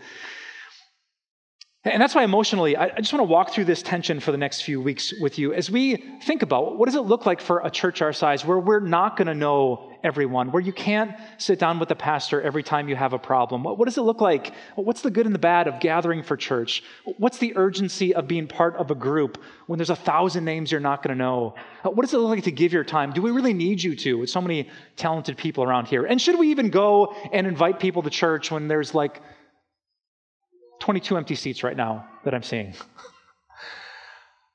And 1.88 2.02
that's 2.02 2.14
why 2.14 2.24
emotionally, 2.24 2.76
I 2.76 2.90
just 2.98 3.14
want 3.14 3.22
to 3.22 3.32
walk 3.32 3.52
through 3.52 3.66
this 3.66 3.82
tension 3.82 4.20
for 4.20 4.32
the 4.34 4.38
next 4.38 4.62
few 4.62 4.82
weeks 4.82 5.14
with 5.22 5.40
you 5.40 5.54
as 5.54 5.72
we 5.72 5.96
think 6.24 6.42
about 6.42 6.78
what 6.78 6.86
does 6.86 6.96
it 6.96 7.02
look 7.02 7.26
like 7.26 7.40
for 7.40 7.62
a 7.62 7.70
church 7.70 8.02
our 8.02 8.12
size 8.12 8.44
where 8.44 8.60
we're 8.60 8.82
not 8.82 9.16
going 9.16 9.28
to 9.28 9.34
know 9.34 9.94
everyone, 10.04 10.52
where 10.52 10.62
you 10.62 10.74
can't 10.74 11.12
sit 11.38 11.60
down 11.60 11.80
with 11.80 11.90
the 11.90 11.96
pastor 11.96 12.42
every 12.42 12.64
time 12.64 12.90
you 12.90 12.96
have 12.96 13.14
a 13.14 13.20
problem. 13.20 13.64
What 13.64 13.86
does 13.86 13.98
it 13.98 14.02
look 14.02 14.22
like? 14.22 14.54
What's 14.76 15.02
the 15.02 15.10
good 15.10 15.26
and 15.26 15.34
the 15.34 15.40
bad 15.40 15.68
of 15.68 15.80
gathering 15.80 16.24
for 16.24 16.36
church? 16.36 16.84
What's 17.18 17.38
the 17.38 17.56
urgency 17.56 18.14
of 18.14 18.28
being 18.28 18.48
part 18.48 18.76
of 18.76 18.92
a 18.92 18.96
group 18.96 19.42
when 19.68 19.78
there's 19.78 19.90
a 19.90 19.96
thousand 19.96 20.46
names 20.46 20.72
you're 20.72 20.82
not 20.82 21.04
going 21.04 21.18
to 21.18 21.24
know? 21.24 21.56
Uh, 21.84 21.90
what 21.90 22.04
does 22.04 22.14
it 22.14 22.18
look 22.18 22.30
like 22.30 22.44
to 22.44 22.52
give 22.52 22.74
your 22.74 22.84
time? 22.84 23.14
Do 23.14 23.22
we 23.22 23.32
really 23.32 23.54
need 23.54 23.82
you 23.82 23.96
to 23.96 24.20
with 24.20 24.30
so 24.30 24.42
many 24.42 24.70
talented 24.98 25.38
people 25.38 25.64
around 25.64 25.88
here? 25.88 26.06
And 26.06 26.22
should 26.22 26.38
we 26.38 26.50
even 26.52 26.70
go 26.70 27.16
and 27.32 27.48
invite 27.48 27.80
people 27.80 28.04
to 28.04 28.10
church 28.10 28.52
when 28.52 28.68
there's 28.68 28.94
like 28.94 29.22
22 30.80 31.18
empty 31.18 31.36
seats 31.36 31.64
right 31.64 31.76
now 31.76 32.08
that 32.24 32.34
I'm 32.34 32.44
seeing. 32.44 32.74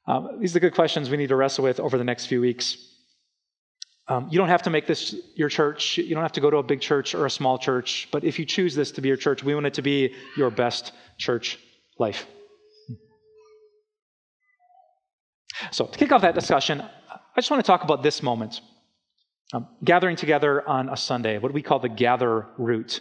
um, 0.07 0.38
these 0.41 0.52
are 0.52 0.55
the 0.55 0.61
good 0.61 0.75
questions 0.75 1.11
we 1.11 1.17
need 1.17 1.29
to 1.29 1.37
wrestle 1.37 1.64
with 1.64 1.81
over 1.81 1.99
the 1.99 2.05
next 2.05 2.26
few 2.26 2.41
weeks. 2.41 2.76
Um, 4.09 4.29
you 4.31 4.38
don't 4.38 4.49
have 4.49 4.62
to 4.62 4.71
make 4.71 4.87
this 4.87 5.14
your 5.37 5.49
church. 5.49 5.97
You 5.97 6.14
don't 6.14 6.23
have 6.23 6.33
to 6.33 6.41
go 6.41 6.50
to 6.50 6.57
a 6.59 6.62
big 6.62 6.81
church 6.81 7.14
or 7.14 7.26
a 7.26 7.31
small 7.31 7.57
church. 7.59 8.09
But 8.11 8.25
if 8.25 8.38
you 8.38 8.45
choose 8.45 8.75
this 8.75 8.91
to 8.93 9.00
be 9.00 9.09
your 9.09 9.17
church, 9.17 9.45
we 9.45 9.55
want 9.55 9.67
it 9.67 9.75
to 9.75 9.83
be 9.83 10.14
your 10.37 10.50
best 10.50 10.93
church 11.19 11.59
life. 11.99 12.26
So, 15.71 15.87
to 15.87 15.99
kick 15.99 16.11
off 16.11 16.23
that 16.23 16.35
discussion, 16.35 16.81
I 16.81 17.37
just 17.37 17.50
want 17.50 17.64
to 17.64 17.67
talk 17.67 17.85
about 17.85 18.02
this 18.02 18.23
moment 18.23 18.61
um, 19.52 19.69
gathering 19.85 20.17
together 20.17 20.67
on 20.69 20.88
a 20.88 20.97
Sunday, 20.97 21.38
what 21.38 21.52
we 21.52 21.62
call 21.62 21.79
the 21.79 21.88
gather 21.88 22.47
root. 22.59 23.00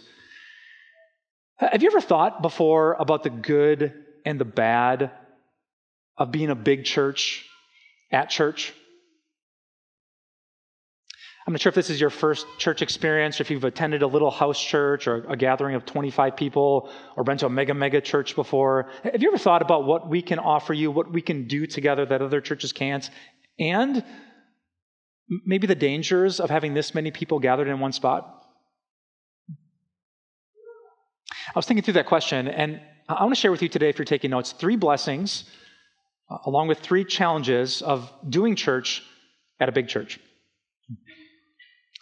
Have 1.70 1.82
you 1.82 1.90
ever 1.90 2.00
thought 2.00 2.42
before 2.42 2.94
about 2.98 3.22
the 3.22 3.30
good 3.30 3.94
and 4.24 4.40
the 4.40 4.44
bad 4.44 5.12
of 6.18 6.32
being 6.32 6.50
a 6.50 6.56
big 6.56 6.84
church 6.84 7.46
at 8.10 8.30
church? 8.30 8.72
I'm 11.46 11.52
not 11.52 11.60
sure 11.60 11.70
if 11.70 11.76
this 11.76 11.90
is 11.90 12.00
your 12.00 12.10
first 12.10 12.46
church 12.58 12.82
experience, 12.82 13.38
or 13.38 13.44
if 13.44 13.50
you've 13.50 13.62
attended 13.62 14.02
a 14.02 14.06
little 14.08 14.30
house 14.30 14.60
church 14.60 15.06
or 15.06 15.24
a 15.28 15.36
gathering 15.36 15.76
of 15.76 15.86
25 15.86 16.36
people, 16.36 16.90
or 17.16 17.22
been 17.22 17.38
to 17.38 17.46
a 17.46 17.50
mega, 17.50 17.74
mega 17.74 18.00
church 18.00 18.34
before. 18.34 18.90
Have 19.04 19.22
you 19.22 19.28
ever 19.28 19.38
thought 19.38 19.62
about 19.62 19.84
what 19.84 20.08
we 20.08 20.20
can 20.20 20.40
offer 20.40 20.72
you, 20.72 20.90
what 20.90 21.12
we 21.12 21.22
can 21.22 21.46
do 21.46 21.66
together 21.66 22.06
that 22.06 22.22
other 22.22 22.40
churches 22.40 22.72
can't, 22.72 23.08
and 23.58 24.04
maybe 25.46 25.68
the 25.68 25.76
dangers 25.76 26.40
of 26.40 26.50
having 26.50 26.74
this 26.74 26.92
many 26.92 27.12
people 27.12 27.38
gathered 27.38 27.68
in 27.68 27.78
one 27.78 27.92
spot? 27.92 28.41
I 31.48 31.52
was 31.58 31.66
thinking 31.66 31.82
through 31.82 31.94
that 31.94 32.06
question, 32.06 32.48
and 32.48 32.80
I 33.08 33.22
want 33.22 33.34
to 33.34 33.40
share 33.40 33.50
with 33.50 33.62
you 33.62 33.68
today, 33.68 33.88
if 33.88 33.98
you're 33.98 34.04
taking 34.04 34.30
notes, 34.30 34.52
three 34.52 34.76
blessings, 34.76 35.44
uh, 36.30 36.38
along 36.46 36.68
with 36.68 36.78
three 36.78 37.04
challenges 37.04 37.82
of 37.82 38.10
doing 38.28 38.56
church 38.56 39.02
at 39.60 39.68
a 39.68 39.72
big 39.72 39.88
church. 39.88 40.18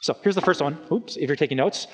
So 0.02 0.16
here's 0.22 0.34
the 0.34 0.40
first 0.40 0.60
one. 0.62 0.78
Oops, 0.92 1.16
if 1.16 1.28
you're 1.28 1.36
taking 1.36 1.56
notes. 1.56 1.86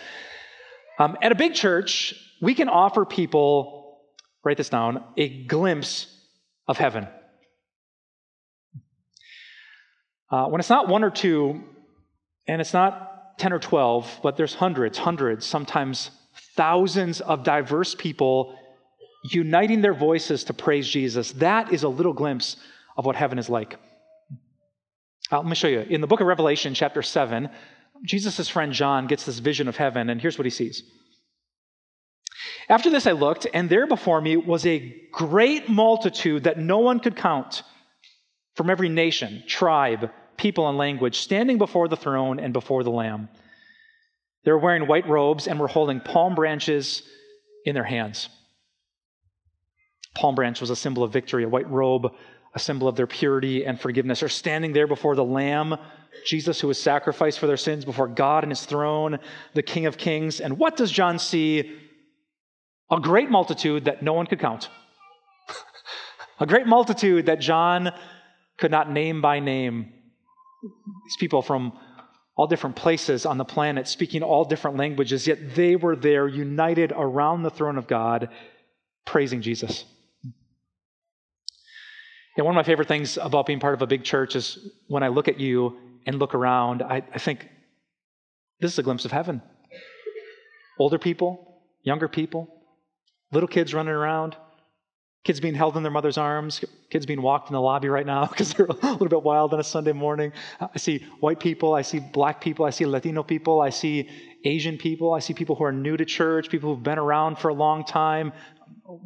Um, 0.99 1.17
at 1.23 1.33
a 1.33 1.35
big 1.35 1.55
church, 1.55 2.15
we 2.41 2.55
can 2.55 2.69
offer 2.69 3.05
people, 3.05 4.01
write 4.45 4.57
this 4.57 4.69
down, 4.69 5.05
a 5.17 5.45
glimpse 5.45 6.07
of 6.69 6.79
heaven. 6.79 7.09
Uh, 10.31 10.47
when 10.47 10.61
it's 10.61 10.71
not 10.71 10.89
one 10.89 11.05
or 11.05 11.11
two, 11.11 11.63
and 12.49 12.61
it's 12.61 12.73
not 12.73 13.39
10 13.39 13.53
or 13.53 13.59
12, 13.59 14.21
but 14.23 14.37
there's 14.37 14.55
hundreds, 14.55 14.99
hundreds, 14.99 15.45
sometimes 15.45 16.11
thousands 16.57 17.21
of 17.21 17.45
diverse 17.45 17.95
people 17.95 18.59
uniting 19.25 19.81
their 19.81 19.95
voices 19.95 20.45
to 20.45 20.55
praise 20.55 20.89
Jesus, 20.89 21.33
that 21.33 21.73
is 21.73 21.83
a 21.83 21.89
little 21.89 22.13
glimpse 22.13 22.57
of 22.97 23.05
what 23.05 23.17
heaven 23.17 23.39
is 23.39 23.49
like. 23.49 23.77
Uh, 25.31 25.39
let 25.39 25.47
me 25.47 25.55
show 25.55 25.69
you. 25.69 25.81
In 25.81 26.01
the 26.01 26.07
book 26.07 26.21
of 26.21 26.27
Revelation, 26.27 26.75
chapter 26.75 27.03
7, 27.03 27.51
Jesus' 28.05 28.49
friend 28.49 28.73
John 28.73 29.07
gets 29.07 29.25
this 29.25 29.39
vision 29.39 29.69
of 29.69 29.77
heaven, 29.77 30.11
and 30.11 30.21
here's 30.21 30.39
what 30.39 30.47
he 30.47 30.51
sees. 30.51 30.83
After 32.69 32.91
this, 32.91 33.07
I 33.07 33.13
looked, 33.13 33.47
and 33.53 33.69
there 33.69 33.87
before 33.87 34.21
me 34.21 34.37
was 34.37 34.67
a 34.67 34.95
great 35.13 35.69
multitude 35.69 36.45
that 36.45 36.59
no 36.59 36.79
one 36.79 37.01
could 37.01 37.17
count 37.17 37.63
from 38.55 38.71
every 38.71 38.89
nation, 38.89 39.45
tribe, 39.47 40.11
people, 40.37 40.69
and 40.69 40.79
language, 40.79 41.19
standing 41.19 41.59
before 41.59 41.89
the 41.89 41.97
throne 41.97 42.39
and 42.41 42.53
before 42.53 42.83
the 42.83 42.91
Lamb. 42.91 43.29
They 44.47 44.53
were 44.53 44.59
wearing 44.59 44.87
white 44.87 45.09
robes 45.09 45.49
and 45.49 45.59
were 45.59 45.67
holding 45.67 46.01
palm 46.01 46.37
branches 46.37 47.03
in 47.65 47.75
their 47.75 47.85
hands. 47.85 48.29
Palm 50.15 50.37
branch 50.37 50.61
was 50.61 50.71
a 50.71 50.77
symbol 50.77 51.03
of 51.03 51.13
victory, 51.13 51.43
a 51.43 51.49
white 51.49 51.69
robe, 51.69 52.07
a 52.55 52.59
symbol 52.61 52.87
of 52.87 52.95
their 52.95 53.09
purity 53.09 53.67
and 53.67 53.79
forgiveness. 53.79 54.21
They're 54.21 54.29
standing 54.29 54.73
there 54.73 54.87
before 54.87 55.17
the 55.17 55.25
Lamb 55.25 55.77
Jesus, 56.25 56.61
who 56.61 56.69
was 56.69 56.81
sacrificed 56.81 57.41
for 57.41 57.49
their 57.49 57.57
sins 57.57 57.85
before 57.85 58.07
God 58.07 58.45
and 58.45 58.53
his 58.53 58.65
throne, 58.65 59.19
the 59.55 59.65
King 59.65 59.87
of 59.87 59.99
Kings. 59.99 60.41
And 60.41 60.59
what 60.59 60.77
does 60.77 60.93
John 60.93 61.19
see? 61.19 61.79
A 62.89 63.01
great 63.01 63.29
multitude 63.29 63.87
that 63.87 64.05
no 64.05 64.13
one 64.13 64.27
could 64.27 64.39
count. 64.39 64.71
a 66.41 66.47
great 66.47 66.69
multitude 66.69 67.27
that 67.27 67.41
John 67.41 67.91
could 68.59 68.71
not 68.71 68.93
name 68.93 69.21
by 69.21 69.41
name. 69.41 69.93
These 70.63 71.17
people 71.19 71.43
from 71.43 71.73
all 72.37 72.47
different 72.47 72.77
places 72.77 73.25
on 73.25 73.39
the 73.39 73.45
planet, 73.45 73.89
speaking 73.89 74.23
all 74.23 74.45
different 74.45 74.77
languages, 74.77 75.27
yet 75.27 75.55
they 75.55 75.75
were 75.75 75.97
there 75.97 76.29
united 76.29 76.93
around 76.95 77.43
the 77.43 77.51
throne 77.51 77.79
of 77.79 77.87
God, 77.87 78.29
praising 79.07 79.41
Jesus. 79.41 79.85
And 82.37 82.45
one 82.45 82.55
of 82.55 82.57
my 82.57 82.63
favorite 82.63 82.89
things 82.89 83.17
about 83.17 83.47
being 83.47 83.61
part 83.61 83.73
of 83.73 83.81
a 83.81 83.87
big 83.87 84.05
church 84.05 84.37
is 84.37 84.59
when 84.89 85.03
I 85.03 85.09
look 85.09 85.29
at 85.29 85.41
you 85.41 85.79
and 86.05 86.19
look 86.19 86.35
around, 86.35 86.83
I, 86.83 87.03
I 87.13 87.19
think 87.19 87.49
this 88.61 88.71
is 88.73 88.79
a 88.79 88.83
glimpse 88.83 89.07
of 89.07 89.13
heaven. 89.13 89.41
Older 90.79 90.99
people, 90.99 91.63
younger 91.83 92.09
people, 92.09 92.49
little 93.33 93.49
kids 93.49 93.73
running 93.73 93.95
around, 93.95 94.37
kids 95.27 95.41
being 95.41 95.55
held 95.55 95.77
in 95.77 95.83
their 95.83 95.91
mother's 95.91 96.19
arms, 96.19 96.65
kids 96.89 97.05
being 97.05 97.21
walked 97.21 97.51
in 97.51 97.55
the 97.55 97.61
lobby 97.61 97.89
right 97.89 98.07
now 98.07 98.27
because 98.31 98.55
they're 98.55 98.67
a 98.67 98.93
little 98.93 99.09
bit 99.09 99.25
wild 99.25 99.53
on 99.53 99.59
a 99.59 99.65
Sunday 99.65 99.93
morning. 99.93 100.33
I 100.61 100.79
see 100.79 101.05
white 101.19 101.41
people, 101.41 101.75
I 101.75 101.83
see 101.83 101.99
black 101.99 102.41
people, 102.41 102.65
I 102.65 102.71
see 102.71 102.87
Latino 102.87 103.25
people, 103.25 103.61
I 103.61 103.71
see 103.71 104.09
Asian 104.45 104.79
people, 104.79 105.13
I 105.13 105.19
see 105.19 105.35
people 105.35 105.57
who 105.57 105.65
are 105.65 105.73
new 105.73 105.97
to 105.97 106.05
church, 106.05 106.49
people 106.49 106.73
who've 106.73 106.85
been 106.85 106.99
around 106.99 107.41
for 107.41 107.49
a 107.49 107.55
long 107.55 107.85
time. 107.85 108.33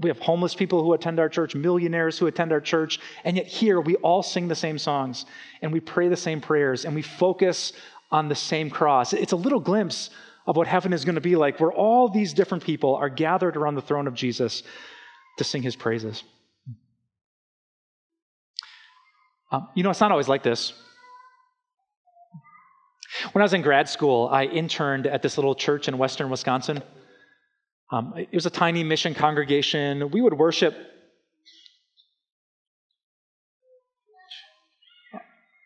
We 0.02 0.10
have 0.10 0.18
homeless 0.18 0.54
people 0.54 0.84
who 0.84 0.92
attend 0.92 1.18
our 1.18 1.30
church, 1.30 1.54
millionaires 1.54 2.18
who 2.18 2.26
attend 2.26 2.52
our 2.52 2.60
church, 2.60 3.00
and 3.24 3.38
yet 3.38 3.46
here 3.46 3.80
we 3.80 3.96
all 3.96 4.22
sing 4.22 4.46
the 4.46 4.54
same 4.54 4.76
songs 4.76 5.24
and 5.62 5.72
we 5.72 5.80
pray 5.80 6.08
the 6.08 6.18
same 6.18 6.42
prayers 6.42 6.84
and 6.84 6.94
we 6.94 7.00
focus 7.00 7.72
on 8.10 8.28
the 8.28 8.34
same 8.34 8.68
cross. 8.68 9.14
It's 9.14 9.32
a 9.32 9.36
little 9.36 9.60
glimpse 9.60 10.10
of 10.46 10.54
what 10.54 10.66
heaven 10.66 10.92
is 10.92 11.06
going 11.06 11.14
to 11.14 11.22
be 11.22 11.36
like, 11.36 11.60
where 11.60 11.72
all 11.72 12.10
these 12.10 12.34
different 12.34 12.62
people 12.62 12.94
are 12.96 13.08
gathered 13.08 13.56
around 13.56 13.76
the 13.76 13.82
throne 13.82 14.06
of 14.06 14.12
Jesus 14.12 14.62
to 15.40 15.44
sing 15.44 15.62
his 15.62 15.74
praises. 15.74 16.22
Um, 19.50 19.68
you 19.74 19.82
know, 19.82 19.88
it's 19.88 20.00
not 20.00 20.10
always 20.10 20.28
like 20.28 20.42
this. 20.42 20.74
When 23.32 23.40
I 23.40 23.44
was 23.46 23.54
in 23.54 23.62
grad 23.62 23.88
school, 23.88 24.28
I 24.30 24.44
interned 24.44 25.06
at 25.06 25.22
this 25.22 25.38
little 25.38 25.54
church 25.54 25.88
in 25.88 25.96
western 25.96 26.28
Wisconsin. 26.28 26.82
Um, 27.90 28.12
it 28.18 28.34
was 28.34 28.44
a 28.44 28.50
tiny 28.50 28.84
mission 28.84 29.14
congregation. 29.14 30.10
We 30.10 30.20
would 30.20 30.34
worship 30.34 30.76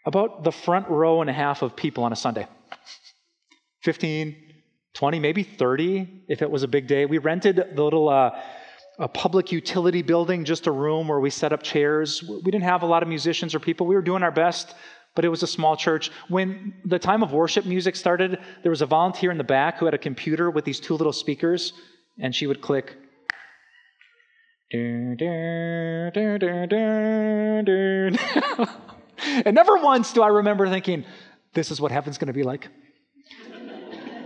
about 0.06 0.44
the 0.44 0.52
front 0.52 0.88
row 0.88 1.20
and 1.20 1.28
a 1.28 1.32
half 1.32 1.62
of 1.62 1.74
people 1.74 2.04
on 2.04 2.12
a 2.12 2.16
Sunday 2.16 2.46
15, 3.82 4.36
20, 4.94 5.18
maybe 5.18 5.42
30 5.42 6.26
if 6.28 6.42
it 6.42 6.50
was 6.50 6.62
a 6.62 6.68
big 6.68 6.86
day. 6.86 7.06
We 7.06 7.18
rented 7.18 7.56
the 7.56 7.82
little 7.82 8.08
uh, 8.08 8.40
a 8.98 9.08
public 9.08 9.50
utility 9.50 10.02
building, 10.02 10.44
just 10.44 10.66
a 10.66 10.70
room 10.70 11.08
where 11.08 11.20
we 11.20 11.30
set 11.30 11.52
up 11.52 11.62
chairs. 11.62 12.22
We 12.22 12.50
didn't 12.50 12.62
have 12.62 12.82
a 12.82 12.86
lot 12.86 13.02
of 13.02 13.08
musicians 13.08 13.54
or 13.54 13.60
people. 13.60 13.86
We 13.86 13.94
were 13.94 14.02
doing 14.02 14.22
our 14.22 14.30
best, 14.30 14.74
but 15.14 15.24
it 15.24 15.28
was 15.28 15.42
a 15.42 15.46
small 15.46 15.76
church. 15.76 16.10
When 16.28 16.74
the 16.84 16.98
time 16.98 17.22
of 17.22 17.32
worship 17.32 17.66
music 17.66 17.96
started, 17.96 18.38
there 18.62 18.70
was 18.70 18.82
a 18.82 18.86
volunteer 18.86 19.30
in 19.30 19.38
the 19.38 19.44
back 19.44 19.78
who 19.78 19.86
had 19.86 19.94
a 19.94 19.98
computer 19.98 20.50
with 20.50 20.64
these 20.64 20.80
two 20.80 20.94
little 20.94 21.12
speakers, 21.12 21.72
and 22.18 22.34
she 22.34 22.46
would 22.46 22.60
click. 22.60 22.96
And 29.26 29.54
never 29.54 29.78
once 29.78 30.12
do 30.12 30.22
I 30.22 30.28
remember 30.28 30.68
thinking, 30.68 31.04
this 31.54 31.70
is 31.70 31.80
what 31.80 31.90
heaven's 31.90 32.18
going 32.18 32.26
to 32.26 32.34
be 32.34 32.42
like. 32.42 32.68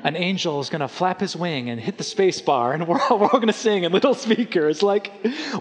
An 0.05 0.17
angel 0.17 0.61
is 0.61 0.71
going 0.71 0.81
to 0.81 0.89
flap 0.89 1.21
his 1.21 1.35
wing 1.35 1.71
and 1.71 1.81
hit 1.81 1.99
the 1.99 2.05
space 2.05 2.41
bar, 2.41 2.73
and 2.73 2.87
we're 2.89 3.01
all, 3.01 3.19
we're 3.19 3.27
all 3.27 3.41
going 3.41 3.49
to 3.49 3.53
sing 3.53 3.85
in 3.85 3.93
little 3.93 4.15
speakers. 4.27 4.83
Like, 4.83 5.13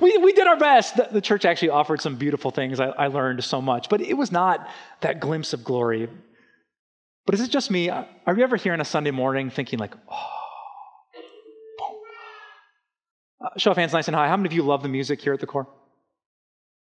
we, 0.01 0.17
we 0.17 0.33
did 0.33 0.47
our 0.47 0.57
best. 0.57 0.95
The, 0.97 1.09
the 1.11 1.21
church 1.21 1.45
actually 1.45 1.69
offered 1.69 2.01
some 2.01 2.15
beautiful 2.15 2.51
things. 2.51 2.79
I, 2.79 2.87
I 2.87 3.07
learned 3.07 3.43
so 3.43 3.61
much, 3.61 3.89
but 3.89 4.01
it 4.01 4.15
was 4.15 4.31
not 4.31 4.67
that 5.01 5.19
glimpse 5.19 5.53
of 5.53 5.63
glory. 5.63 6.09
But 7.25 7.35
is 7.35 7.41
it 7.41 7.49
just 7.49 7.69
me? 7.69 7.89
Are 7.89 8.07
you 8.27 8.43
ever 8.43 8.55
here 8.55 8.73
on 8.73 8.81
a 8.81 8.85
Sunday 8.85 9.11
morning 9.11 9.49
thinking, 9.49 9.79
like, 9.79 9.93
oh, 10.09 10.37
uh, 13.39 13.49
show 13.57 13.71
of 13.71 13.77
hands 13.77 13.93
nice 13.93 14.07
and 14.07 14.15
high. 14.15 14.27
How 14.27 14.37
many 14.37 14.47
of 14.47 14.53
you 14.53 14.63
love 14.63 14.81
the 14.81 14.89
music 14.89 15.21
here 15.21 15.33
at 15.33 15.39
the 15.39 15.45
core? 15.45 15.67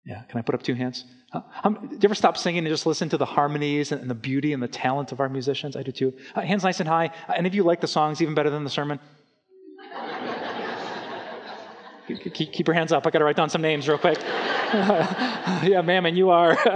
Yeah, 0.07 0.23
can 0.29 0.39
I 0.39 0.43
put 0.43 0.55
up 0.55 0.63
two 0.63 0.75
hands? 0.75 1.05
Uh, 1.33 1.41
um, 1.65 1.75
do 1.75 1.95
you 1.95 2.01
ever 2.05 2.15
stop 2.15 2.37
singing 2.37 2.59
and 2.59 2.69
just 2.69 2.85
listen 2.85 3.09
to 3.09 3.17
the 3.17 3.25
harmonies 3.25 3.91
and, 3.91 4.09
the 4.09 4.15
beauty 4.15 4.53
and 4.53 4.63
the 4.63 4.69
talent 4.69 5.13
of 5.13 5.21
our 5.21 5.29
musicians? 5.29 5.77
I 5.77 5.83
do 5.83 5.93
too. 5.93 6.13
Uh, 6.35 6.43
hands 6.43 6.63
nice 6.63 6.81
and 6.81 6.89
high. 6.89 7.07
Uh, 7.29 7.33
any 7.37 7.49
of 7.49 7.55
you 7.55 7.63
like 7.65 7.81
the 7.81 7.89
songs 7.89 8.21
even 8.21 8.35
better 8.35 8.51
than 8.51 8.65
the 8.65 8.71
sermon? 8.71 9.01
keep, 12.07 12.53
keep, 12.53 12.67
your 12.67 12.75
hands 12.75 12.93
up. 12.93 13.07
I 13.07 13.11
got 13.11 13.21
to 13.21 13.25
write 13.25 13.37
down 13.37 13.49
some 13.49 13.63
names 13.63 13.89
real 13.89 13.99
quick. 13.99 14.19
yeah, 15.63 15.83
ma'am, 15.85 16.05
and 16.05 16.19
you 16.19 16.31
are. 16.31 16.55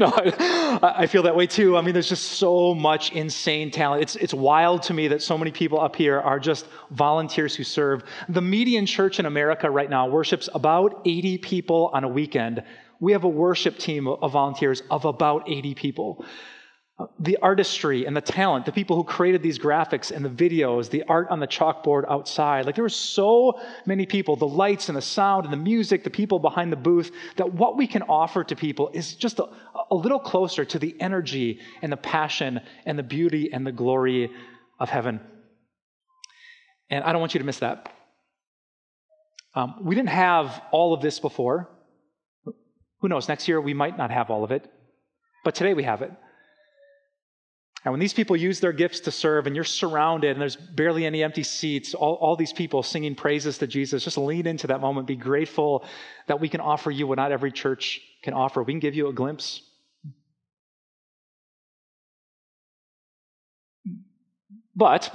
no, 0.00 0.10
I, 0.16 0.94
I, 0.98 1.06
feel 1.06 1.22
that 1.24 1.36
way 1.36 1.46
too. 1.46 1.76
I 1.76 1.82
mean, 1.82 1.92
there's 1.92 2.08
just 2.08 2.32
so 2.32 2.74
much 2.74 3.12
insane 3.12 3.70
talent. 3.70 4.02
It's, 4.02 4.16
it's 4.16 4.32
wild 4.32 4.82
to 4.84 4.94
me 4.94 5.08
that 5.08 5.20
so 5.20 5.36
many 5.36 5.50
people 5.50 5.78
up 5.78 5.94
here 5.96 6.18
are 6.18 6.40
just 6.40 6.66
volunteers 6.90 7.54
who 7.54 7.62
serve. 7.62 8.04
The 8.30 8.40
median 8.40 8.86
church 8.86 9.20
in 9.20 9.26
America 9.26 9.70
right 9.70 9.90
now 9.90 10.08
worships 10.08 10.48
about 10.54 11.02
80 11.04 11.38
people 11.38 11.90
on 11.92 12.04
a 12.04 12.08
weekend. 12.08 12.62
We 13.00 13.12
have 13.12 13.24
a 13.24 13.28
worship 13.28 13.76
team 13.76 14.08
of 14.08 14.32
volunteers 14.32 14.82
of 14.90 15.04
about 15.04 15.50
80 15.50 15.74
people. 15.74 16.24
The 17.18 17.38
artistry 17.38 18.04
and 18.04 18.16
the 18.16 18.20
talent, 18.20 18.66
the 18.66 18.72
people 18.72 18.96
who 18.96 19.04
created 19.04 19.42
these 19.42 19.58
graphics 19.58 20.10
and 20.10 20.24
the 20.24 20.28
videos, 20.28 20.90
the 20.90 21.02
art 21.04 21.28
on 21.30 21.40
the 21.40 21.46
chalkboard 21.46 22.04
outside. 22.08 22.66
Like 22.66 22.74
there 22.74 22.84
were 22.84 22.88
so 22.88 23.58
many 23.86 24.06
people, 24.06 24.36
the 24.36 24.46
lights 24.46 24.88
and 24.88 24.96
the 24.96 25.02
sound 25.02 25.44
and 25.44 25.52
the 25.52 25.58
music, 25.58 26.04
the 26.04 26.10
people 26.10 26.38
behind 26.38 26.70
the 26.70 26.76
booth, 26.76 27.10
that 27.36 27.54
what 27.54 27.76
we 27.76 27.86
can 27.86 28.02
offer 28.02 28.44
to 28.44 28.54
people 28.54 28.90
is 28.92 29.14
just 29.14 29.38
a, 29.38 29.46
a 29.90 29.94
little 29.94 30.18
closer 30.18 30.64
to 30.64 30.78
the 30.78 30.94
energy 31.00 31.60
and 31.80 31.90
the 31.90 31.96
passion 31.96 32.60
and 32.84 32.98
the 32.98 33.02
beauty 33.02 33.50
and 33.52 33.66
the 33.66 33.72
glory 33.72 34.30
of 34.78 34.90
heaven. 34.90 35.20
And 36.90 37.02
I 37.04 37.12
don't 37.12 37.20
want 37.20 37.34
you 37.34 37.40
to 37.40 37.46
miss 37.46 37.60
that. 37.60 37.90
Um, 39.54 39.76
we 39.82 39.94
didn't 39.94 40.10
have 40.10 40.62
all 40.72 40.92
of 40.92 41.00
this 41.00 41.20
before. 41.20 41.70
Who 43.00 43.08
knows? 43.08 43.28
Next 43.28 43.48
year 43.48 43.60
we 43.60 43.74
might 43.74 43.96
not 43.96 44.10
have 44.10 44.30
all 44.30 44.44
of 44.44 44.50
it. 44.50 44.70
But 45.44 45.54
today 45.54 45.74
we 45.74 45.82
have 45.84 46.02
it. 46.02 46.12
And 47.84 47.92
when 47.92 47.98
these 47.98 48.14
people 48.14 48.36
use 48.36 48.60
their 48.60 48.72
gifts 48.72 49.00
to 49.00 49.10
serve 49.10 49.46
and 49.46 49.56
you're 49.56 49.64
surrounded 49.64 50.30
and 50.30 50.40
there's 50.40 50.54
barely 50.54 51.04
any 51.04 51.22
empty 51.22 51.42
seats, 51.42 51.94
all, 51.94 52.14
all 52.14 52.36
these 52.36 52.52
people 52.52 52.82
singing 52.84 53.16
praises 53.16 53.58
to 53.58 53.66
Jesus, 53.66 54.04
just 54.04 54.16
lean 54.16 54.46
into 54.46 54.68
that 54.68 54.80
moment. 54.80 55.08
Be 55.08 55.16
grateful 55.16 55.84
that 56.28 56.40
we 56.40 56.48
can 56.48 56.60
offer 56.60 56.92
you 56.92 57.08
what 57.08 57.16
not 57.16 57.32
every 57.32 57.50
church 57.50 58.00
can 58.22 58.34
offer. 58.34 58.62
We 58.62 58.72
can 58.72 58.80
give 58.80 58.94
you 58.94 59.08
a 59.08 59.12
glimpse. 59.12 59.62
But, 64.76 65.12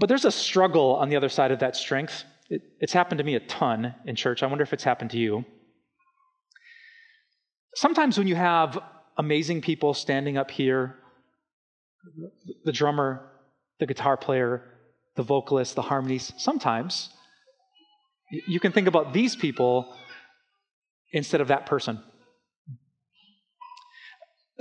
but 0.00 0.08
there's 0.08 0.24
a 0.24 0.32
struggle 0.32 0.96
on 0.96 1.10
the 1.10 1.16
other 1.16 1.28
side 1.28 1.52
of 1.52 1.60
that 1.60 1.76
strength. 1.76 2.24
It, 2.48 2.62
it's 2.80 2.92
happened 2.92 3.18
to 3.18 3.24
me 3.24 3.34
a 3.34 3.40
ton 3.40 3.94
in 4.06 4.16
church. 4.16 4.42
I 4.42 4.46
wonder 4.46 4.64
if 4.64 4.72
it's 4.72 4.82
happened 4.82 5.10
to 5.10 5.18
you. 5.18 5.44
Sometimes 7.76 8.18
when 8.18 8.26
you 8.26 8.34
have 8.34 8.78
amazing 9.20 9.60
people 9.60 9.92
standing 9.92 10.38
up 10.38 10.50
here 10.50 10.96
the 12.64 12.72
drummer, 12.72 13.20
the 13.78 13.84
guitar 13.84 14.16
player, 14.16 14.64
the 15.14 15.22
vocalist, 15.22 15.74
the 15.74 15.82
harmonies. 15.82 16.32
Sometimes 16.38 17.10
you 18.48 18.58
can 18.58 18.72
think 18.72 18.88
about 18.88 19.12
these 19.12 19.36
people 19.36 19.94
instead 21.12 21.42
of 21.42 21.48
that 21.48 21.66
person. 21.66 22.02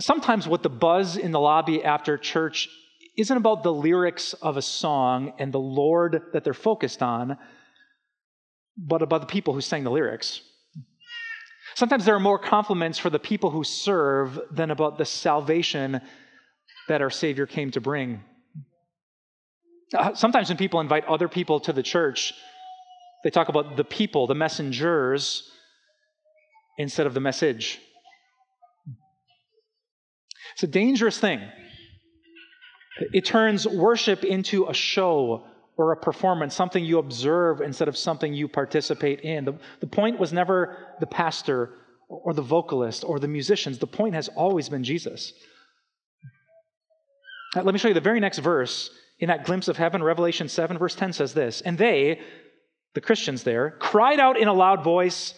Sometimes 0.01 0.45
what 0.45 0.61
the 0.61 0.69
buzz 0.69 1.15
in 1.15 1.31
the 1.31 1.39
lobby 1.39 1.81
after 1.81 2.17
church 2.17 2.67
isn't 3.17 3.37
about 3.37 3.63
the 3.63 3.71
lyrics 3.71 4.33
of 4.33 4.57
a 4.57 4.61
song 4.61 5.31
and 5.39 5.53
the 5.53 5.59
Lord 5.59 6.21
that 6.33 6.43
they're 6.43 6.53
focused 6.53 7.01
on, 7.01 7.37
but 8.77 9.01
about 9.01 9.21
the 9.21 9.27
people 9.27 9.53
who 9.53 9.61
sang 9.61 9.85
the 9.85 9.91
lyrics. 9.91 10.41
Sometimes 11.75 12.05
there 12.05 12.15
are 12.15 12.19
more 12.19 12.39
compliments 12.39 12.97
for 12.97 13.09
the 13.09 13.19
people 13.19 13.51
who 13.51 13.63
serve 13.63 14.39
than 14.51 14.71
about 14.71 14.97
the 14.97 15.05
salvation 15.05 16.01
that 16.87 17.01
our 17.01 17.09
Savior 17.09 17.45
came 17.45 17.71
to 17.71 17.81
bring. 17.81 18.23
Uh, 19.93 20.13
sometimes 20.13 20.49
when 20.49 20.57
people 20.57 20.79
invite 20.79 21.05
other 21.05 21.27
people 21.27 21.59
to 21.61 21.73
the 21.73 21.83
church, 21.83 22.33
they 23.23 23.29
talk 23.29 23.49
about 23.49 23.75
the 23.75 23.83
people, 23.83 24.27
the 24.27 24.35
messengers, 24.35 25.51
instead 26.77 27.05
of 27.05 27.13
the 27.13 27.19
message. 27.19 27.79
It's 30.53 30.63
a 30.63 30.67
dangerous 30.67 31.19
thing. 31.19 31.41
It 33.13 33.25
turns 33.25 33.67
worship 33.67 34.23
into 34.23 34.67
a 34.67 34.73
show 34.73 35.45
or 35.79 35.93
a 35.93 35.97
performance, 35.97 36.53
something 36.53 36.83
you 36.83 36.99
observe 36.99 37.61
instead 37.61 37.87
of 37.87 37.95
something 37.95 38.33
you 38.33 38.49
participate 38.49 39.21
in. 39.21 39.45
The, 39.45 39.57
the 39.79 39.87
point 39.87 40.19
was 40.19 40.33
never 40.33 40.77
the 40.99 41.07
pastor 41.07 41.73
or 42.09 42.33
the 42.33 42.41
vocalist 42.41 43.05
or 43.05 43.17
the 43.17 43.29
musicians. 43.29 43.77
The 43.77 43.87
point 43.87 44.13
has 44.13 44.27
always 44.27 44.67
been 44.67 44.83
Jesus. 44.83 45.31
Let 47.55 47.65
me 47.65 47.77
show 47.77 47.87
you 47.87 47.93
the 47.93 48.01
very 48.01 48.19
next 48.19 48.39
verse 48.39 48.89
in 49.19 49.29
that 49.29 49.45
glimpse 49.45 49.69
of 49.69 49.77
heaven. 49.77 50.03
Revelation 50.03 50.49
7, 50.49 50.77
verse 50.77 50.95
10 50.95 51.13
says 51.13 51.33
this 51.33 51.61
And 51.61 51.77
they, 51.77 52.19
the 52.93 53.01
Christians 53.01 53.43
there, 53.43 53.77
cried 53.79 54.19
out 54.19 54.37
in 54.37 54.49
a 54.49 54.53
loud 54.53 54.83
voice 54.83 55.33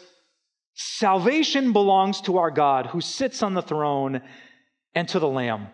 Salvation 0.74 1.72
belongs 1.72 2.22
to 2.22 2.40
our 2.40 2.50
God 2.50 2.88
who 2.88 3.02
sits 3.02 3.44
on 3.44 3.54
the 3.54 3.62
throne 3.62 4.22
and 4.96 5.08
to 5.10 5.20
the 5.20 5.28
Lamb. 5.28 5.68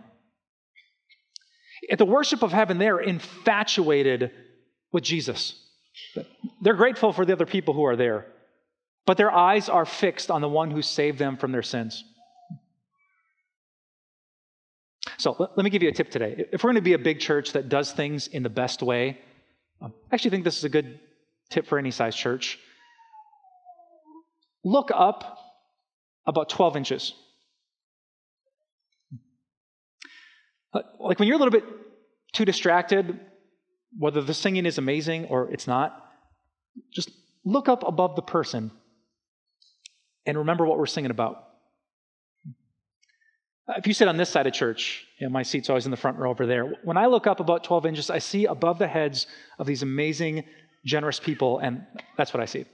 At 1.90 2.00
the 2.00 2.06
worship 2.06 2.44
of 2.44 2.52
heaven, 2.52 2.80
they're 2.80 3.00
infatuated 3.00 4.32
with 4.98 5.04
Jesus. 5.04 5.54
They're 6.64 6.74
grateful 6.74 7.14
for 7.14 7.24
the 7.24 7.34
other 7.34 7.46
people 7.46 7.76
who 7.76 7.84
are 7.84 7.96
there, 7.96 8.26
but 9.06 9.16
their 9.16 9.32
eyes 9.32 9.70
are 9.70 9.86
fixed 9.86 10.32
on 10.32 10.42
the 10.42 10.50
one 10.50 10.72
who 10.72 10.82
saved 10.82 11.20
them 11.20 11.38
from 11.38 11.52
their 11.52 11.62
sins. 11.62 12.04
So 15.20 15.36
let, 15.38 15.64
me 15.64 15.70
give 15.70 15.84
you 15.84 15.90
a 15.90 15.92
tip 15.92 16.10
today. 16.10 16.46
If 16.52 16.64
we're 16.64 16.70
going 16.70 16.82
to 16.84 16.90
be 16.94 16.94
a 16.94 16.98
big 16.98 17.20
church 17.20 17.54
that 17.54 17.70
does 17.70 17.92
things 17.92 18.26
in 18.26 18.42
the 18.42 18.50
best 18.50 18.82
way, 18.82 19.20
um, 19.84 19.94
I 20.12 20.16
actually 20.16 20.32
think 20.32 20.44
this 20.44 20.58
is 20.58 20.64
a 20.64 20.70
good 20.70 21.00
tip 21.52 21.68
for 21.68 21.78
any 21.78 21.92
size 21.92 22.16
church. 22.16 22.58
Look 24.64 24.90
up 24.92 25.38
about 26.26 26.50
12 26.50 26.76
inches. 26.76 27.14
Like 31.00 31.20
when 31.20 31.28
you're 31.28 31.38
a 31.38 31.44
little 31.44 31.52
bit 31.52 31.66
too 32.34 32.46
distracted 32.46 33.20
whether 33.98 34.22
the 34.22 34.34
singing 34.34 34.66
is 34.66 34.78
amazing 34.78 35.26
or 35.26 35.50
it's 35.52 35.68
not, 35.68 36.04
just 36.92 37.12
look 37.46 37.70
up 37.70 37.84
above 37.88 38.16
the 38.16 38.22
person 38.22 38.72
and 40.26 40.38
remember 40.38 40.66
what 40.66 40.78
we're 40.78 40.86
singing 40.86 41.12
about. 41.12 41.44
If 43.70 43.86
you 43.86 43.94
sit 43.94 44.08
on 44.08 44.16
this 44.16 44.30
side 44.30 44.48
of 44.48 44.54
church, 44.54 45.06
you 45.20 45.28
know, 45.28 45.32
my 45.32 45.44
seat's 45.44 45.70
always 45.70 45.86
in 45.86 45.92
the 45.92 45.98
front 45.98 46.18
row 46.18 46.30
over 46.30 46.46
there. 46.46 46.74
When 46.84 46.98
I 46.98 47.08
look 47.08 47.28
up 47.28 47.40
about 47.40 47.64
12 47.64 47.86
inches, 47.86 48.10
I 48.10 48.20
see 48.20 48.46
above 48.46 48.80
the 48.80 48.88
heads 48.88 49.28
of 49.60 49.68
these 49.68 49.84
amazing, 49.84 50.46
generous 50.86 51.20
people, 51.20 51.60
and 51.60 51.86
that's 52.18 52.34
what 52.34 52.42
I 52.42 52.46
see. 52.46 52.66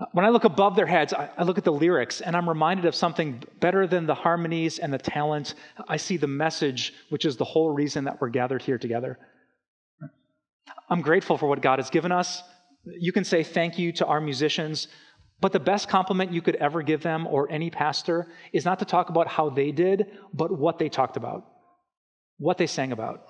Uh, 0.00 0.06
when 0.12 0.24
I 0.24 0.28
look 0.28 0.44
above 0.44 0.76
their 0.76 0.86
heads, 0.86 1.12
I, 1.12 1.28
I, 1.36 1.42
look 1.42 1.58
at 1.58 1.64
the 1.64 1.72
lyrics 1.72 2.20
and 2.20 2.36
I'm 2.36 2.48
reminded 2.48 2.84
of 2.84 2.94
something 2.94 3.42
better 3.58 3.86
than 3.86 4.06
the 4.06 4.14
harmonies 4.14 4.78
and 4.78 4.92
the 4.92 4.98
talent. 4.98 5.54
I 5.88 5.96
see 5.96 6.16
the 6.16 6.28
message, 6.28 6.92
which 7.08 7.24
is 7.24 7.36
the 7.36 7.44
whole 7.44 7.70
reason 7.70 8.04
that 8.04 8.20
we're 8.20 8.28
gathered 8.28 8.62
here 8.62 8.78
together. 8.78 9.18
I'm 10.88 11.00
grateful 11.00 11.36
for 11.36 11.48
what 11.48 11.62
God 11.62 11.80
has 11.80 11.90
given 11.90 12.12
us. 12.12 12.42
You 12.84 13.12
can 13.12 13.24
say 13.24 13.42
thank 13.42 13.78
you 13.78 13.92
to 13.92 14.06
our 14.06 14.20
musicians, 14.20 14.86
but 15.40 15.52
the 15.52 15.60
best 15.60 15.88
compliment 15.88 16.32
you 16.32 16.42
could 16.42 16.56
ever 16.56 16.82
give 16.82 17.02
them 17.02 17.26
or 17.26 17.50
any 17.50 17.70
pastor 17.70 18.28
is 18.52 18.64
not 18.64 18.78
to 18.78 18.84
talk 18.84 19.08
about 19.10 19.26
how 19.26 19.50
they 19.50 19.72
did, 19.72 20.06
but 20.32 20.56
what 20.56 20.78
they 20.78 20.88
talked 20.88 21.16
about, 21.16 21.44
what 22.38 22.56
they 22.56 22.66
sang 22.66 22.92
about. 22.92 23.26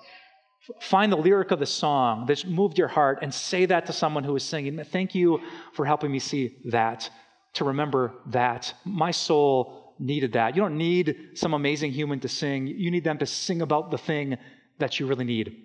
Find 0.81 1.11
the 1.11 1.17
lyric 1.17 1.51
of 1.51 1.59
the 1.59 1.65
song 1.65 2.25
that 2.27 2.45
moved 2.45 2.77
your 2.77 2.87
heart 2.87 3.19
and 3.21 3.33
say 3.33 3.65
that 3.65 3.85
to 3.85 3.93
someone 3.93 4.23
who 4.23 4.35
is 4.35 4.43
singing. 4.43 4.83
Thank 4.83 5.15
you 5.15 5.39
for 5.73 5.85
helping 5.85 6.11
me 6.11 6.19
see 6.19 6.57
that, 6.65 7.09
to 7.53 7.63
remember 7.63 8.13
that. 8.27 8.73
My 8.85 9.11
soul 9.11 9.95
needed 9.99 10.33
that. 10.33 10.55
You 10.55 10.61
don't 10.61 10.77
need 10.77 11.15
some 11.33 11.53
amazing 11.53 11.91
human 11.91 12.19
to 12.21 12.27
sing, 12.27 12.67
you 12.67 12.91
need 12.91 13.03
them 13.03 13.17
to 13.19 13.25
sing 13.25 13.61
about 13.61 13.91
the 13.91 13.97
thing 13.97 14.37
that 14.79 14.99
you 14.99 15.07
really 15.07 15.25
need. 15.25 15.55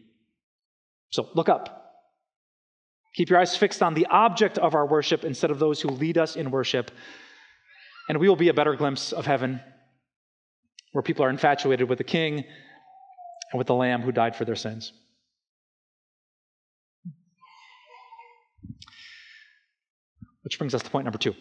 So 1.10 1.28
look 1.34 1.48
up. 1.48 1.80
Keep 3.14 3.30
your 3.30 3.38
eyes 3.38 3.56
fixed 3.56 3.82
on 3.82 3.94
the 3.94 4.06
object 4.06 4.58
of 4.58 4.74
our 4.74 4.86
worship 4.86 5.24
instead 5.24 5.52
of 5.52 5.60
those 5.60 5.80
who 5.80 5.88
lead 5.88 6.18
us 6.18 6.34
in 6.34 6.50
worship. 6.50 6.90
And 8.08 8.18
we 8.18 8.28
will 8.28 8.36
be 8.36 8.48
a 8.48 8.54
better 8.54 8.74
glimpse 8.74 9.12
of 9.12 9.24
heaven 9.24 9.60
where 10.92 11.02
people 11.02 11.24
are 11.24 11.30
infatuated 11.30 11.88
with 11.88 11.98
the 11.98 12.04
king 12.04 12.44
and 13.52 13.58
with 13.58 13.66
the 13.66 13.74
Lamb 13.74 14.02
who 14.02 14.12
died 14.12 14.36
for 14.36 14.44
their 14.44 14.56
sins. 14.56 14.92
Which 20.42 20.58
brings 20.58 20.74
us 20.74 20.82
to 20.82 20.90
point 20.90 21.04
number 21.04 21.18
two. 21.18 21.34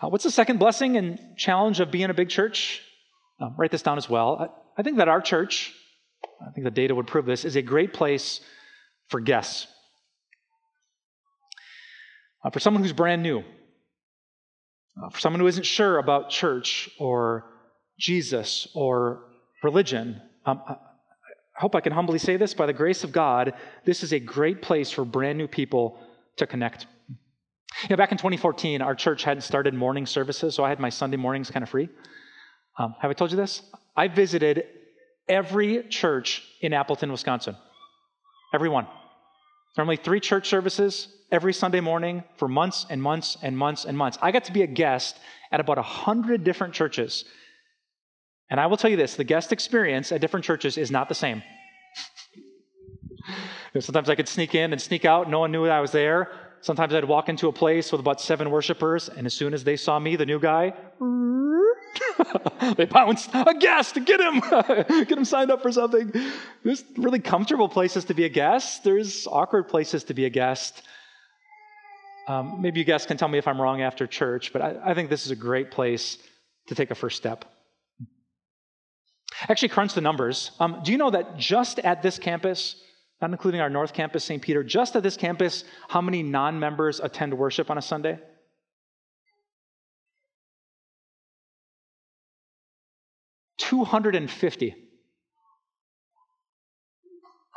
Uh, 0.00 0.08
what's 0.08 0.24
the 0.24 0.30
second 0.30 0.58
blessing 0.58 0.96
and 0.96 1.18
challenge 1.36 1.80
of 1.80 1.90
being 1.90 2.08
a 2.08 2.14
big 2.14 2.28
church? 2.28 2.80
Um, 3.40 3.54
write 3.58 3.70
this 3.70 3.82
down 3.82 3.98
as 3.98 4.08
well. 4.08 4.36
I, 4.76 4.80
I 4.80 4.82
think 4.82 4.98
that 4.98 5.08
our 5.08 5.20
church, 5.20 5.72
I 6.40 6.50
think 6.52 6.64
the 6.64 6.70
data 6.70 6.94
would 6.94 7.06
prove 7.06 7.26
this, 7.26 7.44
is 7.44 7.56
a 7.56 7.62
great 7.62 7.92
place 7.92 8.40
for 9.08 9.20
guests. 9.20 9.66
Uh, 12.44 12.50
for 12.50 12.60
someone 12.60 12.82
who's 12.82 12.92
brand 12.92 13.22
new, 13.22 13.40
uh, 15.02 15.10
for 15.10 15.18
someone 15.18 15.40
who 15.40 15.46
isn't 15.46 15.66
sure 15.66 15.98
about 15.98 16.30
church 16.30 16.88
or 16.98 17.50
Jesus 17.98 18.68
or 18.74 19.24
religion, 19.62 20.22
um, 20.46 20.62
I 20.66 20.76
hope 21.60 21.74
I 21.74 21.80
can 21.80 21.92
humbly 21.92 22.18
say 22.18 22.36
this 22.36 22.54
by 22.54 22.66
the 22.66 22.72
grace 22.72 23.04
of 23.04 23.12
God, 23.12 23.54
this 23.84 24.02
is 24.02 24.12
a 24.12 24.20
great 24.20 24.62
place 24.62 24.90
for 24.90 25.04
brand 25.04 25.36
new 25.38 25.46
people 25.46 25.98
to 26.36 26.46
connect. 26.46 26.86
You 27.82 27.90
know, 27.90 27.96
back 27.96 28.12
in 28.12 28.18
2014, 28.18 28.82
our 28.82 28.94
church 28.94 29.24
hadn't 29.24 29.42
started 29.42 29.74
morning 29.74 30.06
services, 30.06 30.54
so 30.54 30.64
I 30.64 30.68
had 30.68 30.80
my 30.80 30.88
Sunday 30.88 31.16
mornings 31.16 31.50
kind 31.50 31.62
of 31.62 31.68
free. 31.68 31.88
Um, 32.78 32.94
have 33.00 33.10
I 33.10 33.14
told 33.14 33.30
you 33.30 33.36
this? 33.36 33.62
I 33.96 34.08
visited 34.08 34.64
every 35.28 35.84
church 35.88 36.42
in 36.60 36.72
Appleton, 36.72 37.12
Wisconsin. 37.12 37.56
Every 38.52 38.68
one. 38.68 38.86
Normally 39.76 39.96
three 39.96 40.20
church 40.20 40.48
services 40.48 41.08
every 41.30 41.52
Sunday 41.52 41.80
morning 41.80 42.24
for 42.36 42.48
months 42.48 42.86
and 42.90 43.00
months 43.00 43.36
and 43.42 43.56
months 43.56 43.84
and 43.84 43.96
months. 43.96 44.18
I 44.20 44.32
got 44.32 44.44
to 44.44 44.52
be 44.52 44.62
a 44.62 44.66
guest 44.66 45.18
at 45.52 45.60
about 45.60 45.76
100 45.76 46.42
different 46.42 46.74
churches. 46.74 47.24
And 48.50 48.58
I 48.58 48.66
will 48.66 48.76
tell 48.76 48.90
you 48.90 48.96
this 48.96 49.14
the 49.14 49.24
guest 49.24 49.52
experience 49.52 50.12
at 50.12 50.20
different 50.20 50.44
churches 50.44 50.76
is 50.76 50.90
not 50.90 51.08
the 51.08 51.14
same. 51.14 51.42
Sometimes 53.78 54.10
I 54.10 54.16
could 54.16 54.28
sneak 54.28 54.54
in 54.54 54.72
and 54.72 54.82
sneak 54.82 55.04
out, 55.04 55.30
no 55.30 55.38
one 55.40 55.52
knew 55.52 55.66
I 55.66 55.80
was 55.80 55.92
there. 55.92 56.30
Sometimes 56.60 56.92
I'd 56.92 57.04
walk 57.04 57.28
into 57.28 57.48
a 57.48 57.52
place 57.52 57.92
with 57.92 58.00
about 58.00 58.20
seven 58.20 58.50
worshipers, 58.50 59.08
and 59.08 59.26
as 59.26 59.32
soon 59.32 59.54
as 59.54 59.64
they 59.64 59.76
saw 59.76 59.98
me, 59.98 60.16
the 60.16 60.26
new 60.26 60.38
guy, 60.38 60.74
they 62.76 62.84
bounced. 62.84 63.30
A 63.32 63.54
guest, 63.54 63.94
get 64.04 64.20
him, 64.20 64.40
get 65.06 65.12
him 65.12 65.24
signed 65.24 65.50
up 65.50 65.62
for 65.62 65.72
something. 65.72 66.12
There's 66.62 66.84
really 66.96 67.20
comfortable 67.20 67.68
places 67.68 68.04
to 68.06 68.14
be 68.14 68.24
a 68.24 68.28
guest. 68.28 68.84
There's 68.84 69.26
awkward 69.26 69.68
places 69.68 70.04
to 70.04 70.14
be 70.14 70.26
a 70.26 70.30
guest. 70.30 70.82
Um, 72.28 72.60
maybe 72.60 72.80
you 72.80 72.84
guys 72.84 73.06
can 73.06 73.16
tell 73.16 73.28
me 73.28 73.38
if 73.38 73.48
I'm 73.48 73.60
wrong 73.60 73.80
after 73.80 74.06
church, 74.06 74.52
but 74.52 74.60
I, 74.60 74.76
I 74.84 74.94
think 74.94 75.08
this 75.08 75.24
is 75.24 75.32
a 75.32 75.36
great 75.36 75.70
place 75.70 76.18
to 76.66 76.74
take 76.74 76.90
a 76.90 76.94
first 76.94 77.16
step. 77.16 77.44
Actually, 79.48 79.68
crunch 79.68 79.94
the 79.94 80.00
numbers. 80.00 80.50
Um, 80.60 80.80
do 80.84 80.92
you 80.92 80.98
know 80.98 81.10
that 81.10 81.36
just 81.36 81.78
at 81.80 82.02
this 82.02 82.18
campus, 82.18 82.76
not 83.20 83.30
including 83.30 83.60
our 83.60 83.70
North 83.70 83.92
Campus, 83.92 84.24
St. 84.24 84.42
Peter, 84.42 84.62
just 84.62 84.96
at 84.96 85.02
this 85.02 85.16
campus, 85.16 85.64
how 85.88 86.00
many 86.00 86.22
non 86.22 86.58
members 86.58 87.00
attend 87.00 87.36
worship 87.36 87.70
on 87.70 87.78
a 87.78 87.82
Sunday? 87.82 88.18
Two 93.58 93.84
hundred 93.84 94.14
and 94.14 94.30
fifty. 94.30 94.74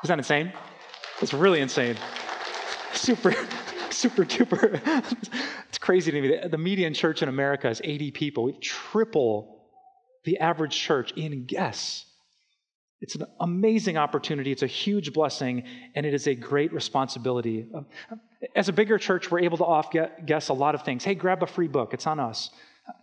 Is 0.04 0.10
that 0.10 0.18
insane? 0.18 0.52
It's 1.22 1.34
really 1.34 1.62
insane. 1.62 1.96
Super, 2.92 3.34
super 3.90 4.26
duper. 4.26 4.82
it's 5.70 5.78
crazy 5.78 6.12
to 6.12 6.22
me. 6.22 6.40
The 6.46 6.58
median 6.58 6.94
church 6.94 7.22
in 7.22 7.30
America 7.30 7.70
is 7.70 7.82
80 7.84 8.12
people. 8.12 8.44
We 8.44 8.54
triple 8.60 9.63
the 10.24 10.40
average 10.40 10.76
church 10.76 11.12
in 11.14 11.46
guess. 11.46 12.06
It's 13.02 13.16
an 13.16 13.26
amazing 13.42 13.98
opportunity. 13.98 14.52
It's 14.52 14.64
a 14.64 14.68
huge 14.68 15.12
blessing, 15.12 15.64
and 15.94 16.06
it 16.06 16.14
is 16.14 16.28
a 16.28 16.36
great 16.36 16.72
responsibility. 16.72 17.68
Um, 17.76 17.86
um, 18.10 18.22
as 18.56 18.70
a 18.70 18.74
bigger 18.74 18.98
church, 18.98 19.30
we're 19.30 19.42
able 19.42 19.58
to 19.58 19.66
off 19.66 19.94
guess 20.26 20.50
a 20.50 20.54
lot 20.54 20.74
of 20.74 20.84
things. 20.84 21.04
Hey, 21.04 21.14
grab 21.14 21.44
a 21.44 21.48
free 21.48 21.68
book. 21.68 21.94
It's 21.94 22.08
on 22.08 22.20
us. 22.20 22.50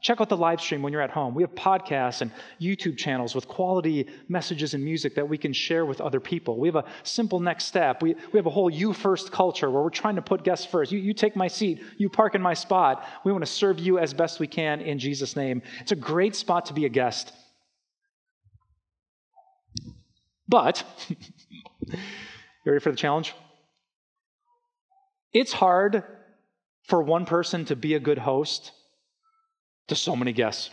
Check 0.02 0.20
out 0.20 0.28
the 0.28 0.36
live 0.36 0.60
stream 0.60 0.82
when 0.82 0.92
you're 0.92 1.00
at 1.00 1.10
home. 1.10 1.34
We 1.34 1.42
have 1.42 1.54
podcasts 1.54 2.20
and 2.20 2.30
YouTube 2.60 2.98
channels 2.98 3.34
with 3.34 3.48
quality 3.48 4.08
messages 4.28 4.74
and 4.74 4.84
music 4.84 5.14
that 5.14 5.26
we 5.26 5.38
can 5.38 5.54
share 5.54 5.86
with 5.86 6.02
other 6.02 6.20
people. 6.20 6.58
We 6.58 6.68
have 6.68 6.76
a 6.76 6.84
simple 7.02 7.40
next 7.40 7.64
step. 7.64 8.02
We, 8.02 8.14
we 8.32 8.38
have 8.38 8.44
a 8.44 8.50
whole 8.50 8.68
you 8.68 8.92
first 8.92 9.32
culture 9.32 9.70
where 9.70 9.82
we're 9.82 9.88
trying 9.88 10.16
to 10.16 10.22
put 10.22 10.44
guests 10.44 10.66
first. 10.66 10.92
You, 10.92 10.98
you 10.98 11.14
take 11.14 11.34
my 11.34 11.48
seat, 11.48 11.82
you 11.96 12.10
park 12.10 12.34
in 12.34 12.42
my 12.42 12.52
spot. 12.52 13.06
We 13.24 13.32
want 13.32 13.44
to 13.44 13.50
serve 13.50 13.78
you 13.78 13.98
as 13.98 14.12
best 14.12 14.38
we 14.38 14.46
can 14.46 14.82
in 14.82 14.98
Jesus' 14.98 15.34
name. 15.34 15.62
It's 15.80 15.92
a 15.92 15.96
great 15.96 16.36
spot 16.36 16.66
to 16.66 16.74
be 16.74 16.84
a 16.84 16.90
guest. 16.90 17.32
But, 20.46 20.84
you 21.08 21.96
ready 22.66 22.80
for 22.80 22.90
the 22.90 22.96
challenge? 22.96 23.34
It's 25.32 25.52
hard 25.52 26.04
for 26.84 27.02
one 27.02 27.24
person 27.24 27.64
to 27.66 27.76
be 27.76 27.94
a 27.94 28.00
good 28.00 28.18
host 28.18 28.72
to 29.90 29.96
so 29.96 30.16
many 30.16 30.32
guests. 30.32 30.70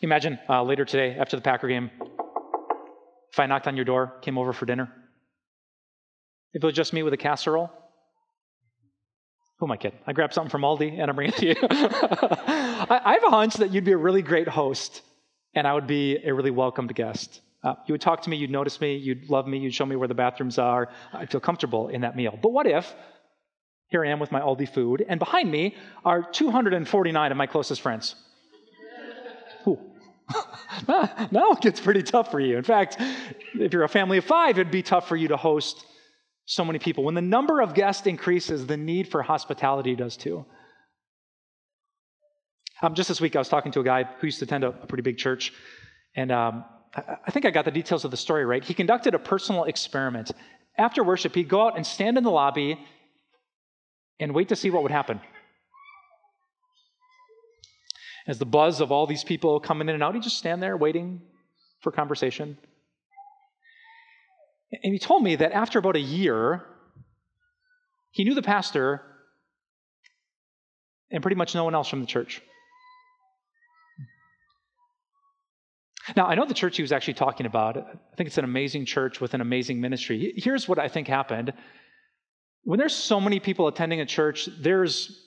Imagine 0.00 0.38
uh, 0.48 0.62
later 0.62 0.84
today, 0.84 1.16
after 1.18 1.36
the 1.36 1.42
Packer 1.42 1.68
game, 1.68 1.90
if 3.32 3.38
I 3.38 3.46
knocked 3.46 3.66
on 3.66 3.76
your 3.76 3.84
door, 3.84 4.14
came 4.22 4.38
over 4.38 4.52
for 4.52 4.64
dinner. 4.64 4.90
If 6.52 6.62
it 6.62 6.66
was 6.66 6.74
just 6.74 6.92
me 6.92 7.02
with 7.02 7.12
a 7.12 7.16
casserole, 7.16 7.70
who 9.58 9.66
am 9.66 9.72
I 9.72 9.76
kidding? 9.76 9.98
I 10.06 10.12
grabbed 10.12 10.34
something 10.34 10.50
from 10.50 10.62
Aldi 10.62 11.00
and 11.00 11.10
I 11.10 11.14
bring 11.14 11.30
it 11.30 11.36
to 11.36 11.46
you. 11.46 11.54
I, 11.62 13.00
I, 13.04 13.12
have 13.14 13.24
a 13.24 13.30
hunch 13.30 13.54
that 13.54 13.72
you'd 13.72 13.84
be 13.84 13.92
a 13.92 13.96
really 13.96 14.22
great 14.22 14.46
host 14.46 15.02
and 15.54 15.66
I 15.66 15.74
would 15.74 15.86
be 15.86 16.18
a 16.24 16.32
really 16.32 16.50
welcomed 16.50 16.94
guest. 16.94 17.40
Uh, 17.62 17.74
you 17.86 17.94
would 17.94 18.00
talk 18.00 18.22
to 18.22 18.30
me, 18.30 18.36
you'd 18.36 18.50
notice 18.50 18.80
me, 18.80 18.96
you'd 18.96 19.30
love 19.30 19.48
me, 19.48 19.58
you'd 19.58 19.74
show 19.74 19.86
me 19.86 19.96
where 19.96 20.08
the 20.08 20.14
bathrooms 20.14 20.58
are. 20.58 20.90
I'd 21.12 21.30
feel 21.30 21.40
comfortable 21.40 21.88
in 21.88 22.02
that 22.02 22.14
meal. 22.14 22.38
But 22.40 22.52
what 22.52 22.66
if 22.66 22.94
here 23.94 24.04
I 24.04 24.08
am 24.08 24.18
with 24.18 24.32
my 24.32 24.40
Aldi 24.40 24.68
food, 24.68 25.04
and 25.08 25.20
behind 25.20 25.48
me 25.48 25.76
are 26.04 26.20
249 26.20 27.30
of 27.30 27.36
my 27.36 27.46
closest 27.46 27.80
friends. 27.80 28.16
now 30.88 31.52
it 31.52 31.60
gets 31.60 31.80
pretty 31.80 32.02
tough 32.02 32.28
for 32.28 32.40
you. 32.40 32.56
In 32.56 32.64
fact, 32.64 32.96
if 33.54 33.72
you're 33.72 33.84
a 33.84 33.88
family 33.88 34.18
of 34.18 34.24
five, 34.24 34.58
it'd 34.58 34.72
be 34.72 34.82
tough 34.82 35.06
for 35.06 35.14
you 35.14 35.28
to 35.28 35.36
host 35.36 35.86
so 36.44 36.64
many 36.64 36.80
people. 36.80 37.04
When 37.04 37.14
the 37.14 37.22
number 37.22 37.60
of 37.60 37.72
guests 37.72 38.04
increases, 38.08 38.66
the 38.66 38.76
need 38.76 39.06
for 39.06 39.22
hospitality 39.22 39.94
does 39.94 40.16
too. 40.16 40.44
Um, 42.82 42.94
just 42.94 43.08
this 43.08 43.20
week, 43.20 43.36
I 43.36 43.38
was 43.38 43.48
talking 43.48 43.70
to 43.72 43.80
a 43.80 43.84
guy 43.84 44.02
who 44.18 44.26
used 44.26 44.40
to 44.40 44.44
attend 44.44 44.64
a, 44.64 44.70
a 44.70 44.86
pretty 44.88 45.02
big 45.02 45.18
church, 45.18 45.52
and 46.16 46.32
um, 46.32 46.64
I, 46.96 47.14
I 47.28 47.30
think 47.30 47.44
I 47.44 47.52
got 47.52 47.64
the 47.64 47.70
details 47.70 48.04
of 48.04 48.10
the 48.10 48.16
story 48.16 48.44
right. 48.44 48.64
He 48.64 48.74
conducted 48.74 49.14
a 49.14 49.20
personal 49.20 49.64
experiment. 49.64 50.32
After 50.76 51.04
worship, 51.04 51.36
he'd 51.36 51.48
go 51.48 51.64
out 51.64 51.76
and 51.76 51.86
stand 51.86 52.18
in 52.18 52.24
the 52.24 52.32
lobby 52.32 52.84
and 54.20 54.34
wait 54.34 54.48
to 54.48 54.56
see 54.56 54.70
what 54.70 54.82
would 54.82 54.92
happen. 54.92 55.20
As 58.26 58.38
the 58.38 58.46
buzz 58.46 58.80
of 58.80 58.90
all 58.90 59.06
these 59.06 59.24
people 59.24 59.60
coming 59.60 59.88
in 59.88 59.94
and 59.94 60.02
out, 60.02 60.14
he 60.14 60.20
just 60.20 60.38
stand 60.38 60.62
there 60.62 60.76
waiting 60.76 61.20
for 61.80 61.92
conversation. 61.92 62.56
And 64.82 64.92
he 64.92 64.98
told 64.98 65.22
me 65.22 65.36
that 65.36 65.52
after 65.52 65.78
about 65.78 65.96
a 65.96 66.00
year, 66.00 66.64
he 68.12 68.24
knew 68.24 68.34
the 68.34 68.42
pastor 68.42 69.02
and 71.10 71.22
pretty 71.22 71.36
much 71.36 71.54
no 71.54 71.64
one 71.64 71.74
else 71.74 71.88
from 71.88 72.00
the 72.00 72.06
church. 72.06 72.40
Now, 76.16 76.26
I 76.26 76.34
know 76.34 76.44
the 76.44 76.54
church 76.54 76.76
he 76.76 76.82
was 76.82 76.92
actually 76.92 77.14
talking 77.14 77.46
about. 77.46 77.76
I 77.76 78.16
think 78.16 78.26
it's 78.26 78.38
an 78.38 78.44
amazing 78.44 78.84
church 78.84 79.20
with 79.20 79.34
an 79.34 79.40
amazing 79.40 79.80
ministry. 79.80 80.34
Here's 80.36 80.68
what 80.68 80.78
I 80.78 80.88
think 80.88 81.08
happened 81.08 81.52
when 82.64 82.78
there's 82.78 82.94
so 82.94 83.20
many 83.20 83.40
people 83.40 83.68
attending 83.68 84.00
a 84.00 84.06
church, 84.06 84.48
there's 84.60 85.20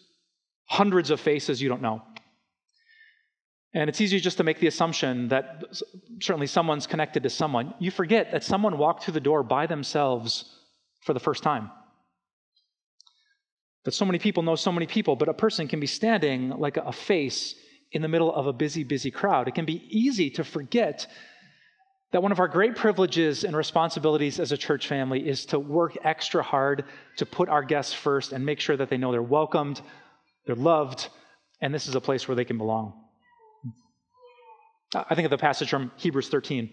hundreds 0.65 1.12
of 1.12 1.19
faces 1.19 1.62
you 1.62 1.69
don't 1.69 1.82
know. 1.82 2.02
And 3.73 3.89
it's 3.89 4.02
easy 4.02 4.19
just 4.19 4.38
to 4.38 4.43
make 4.43 4.60
the 4.60 4.67
assumption 4.67 5.28
that 5.28 5.63
certainly 6.19 6.47
someone's 6.47 6.88
connected 6.88 7.23
to 7.23 7.30
someone. 7.30 7.73
You 7.80 7.91
forget 7.91 8.32
that 8.32 8.43
someone 8.43 8.78
walked 8.78 9.04
through 9.04 9.13
the 9.13 9.19
door 9.19 9.43
by 9.43 9.67
themselves 9.67 10.45
for 11.02 11.13
the 11.13 11.19
first 11.19 11.43
time. 11.43 11.69
That 13.86 13.93
so 13.93 14.06
many 14.06 14.19
people 14.19 14.43
know 14.43 14.56
so 14.56 14.71
many 14.71 14.88
people, 14.88 15.15
but 15.15 15.30
a 15.30 15.34
person 15.34 15.67
can 15.67 15.80
be 15.80 15.88
standing 15.88 16.50
like 16.50 16.78
a 16.78 16.91
face 16.91 17.56
in 17.91 18.02
the 18.02 18.08
middle 18.08 18.34
of 18.34 18.47
a 18.47 18.54
busy, 18.54 18.84
busy 18.84 19.12
crowd. 19.12 19.47
It 19.47 19.56
can 19.56 19.65
be 19.65 19.86
easy 19.89 20.30
to 20.32 20.43
forget 20.43 21.08
that 22.12 22.24
one 22.24 22.32
of 22.32 22.39
our 22.39 22.48
great 22.48 22.76
privileges 22.76 23.43
and 23.43 23.56
responsibilities 23.56 24.39
as 24.39 24.52
a 24.52 24.58
church 24.58 24.88
family 24.88 25.28
is 25.28 25.46
to 25.48 25.60
work 25.60 25.98
extra 26.04 26.41
hard 26.41 26.86
to 27.17 27.26
put 27.26 27.50
our 27.50 27.63
guests 27.63 27.93
first 27.93 28.32
and 28.32 28.46
make 28.46 28.60
sure 28.60 28.78
that 28.78 28.89
they 28.89 28.98
know 28.98 29.12
they're 29.12 29.22
welcomed, 29.22 29.82
they're 30.46 30.56
loved, 30.56 31.10
and 31.62 31.74
this 31.74 31.88
is 31.88 31.96
a 31.96 32.02
place 32.02 32.28
where 32.28 32.36
they 32.36 32.46
can 32.46 32.58
belong. 32.58 32.93
I 34.96 35.15
think 35.15 35.26
of 35.26 35.32
the 35.32 35.38
passage 35.38 35.70
from 35.70 35.91
Hebrews 35.98 36.30
13. 36.30 36.70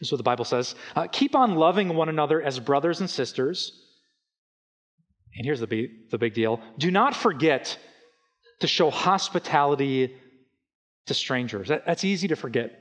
This 0.00 0.08
is 0.08 0.12
what 0.12 0.18
the 0.18 0.24
Bible 0.24 0.44
says 0.44 0.74
uh, 0.96 1.06
Keep 1.06 1.36
on 1.36 1.54
loving 1.54 1.94
one 1.94 2.08
another 2.08 2.42
as 2.42 2.58
brothers 2.58 3.00
and 3.00 3.08
sisters. 3.08 3.86
And 5.36 5.44
here's 5.44 5.60
the 5.60 5.68
big, 5.68 6.10
the 6.10 6.18
big 6.18 6.34
deal 6.34 6.60
do 6.78 6.90
not 6.90 7.14
forget 7.14 7.78
to 8.58 8.66
show 8.66 8.90
hospitality 8.90 10.16
to 11.06 11.14
strangers. 11.14 11.68
That, 11.68 11.86
that's 11.86 12.04
easy 12.04 12.28
to 12.28 12.36
forget. 12.36 12.79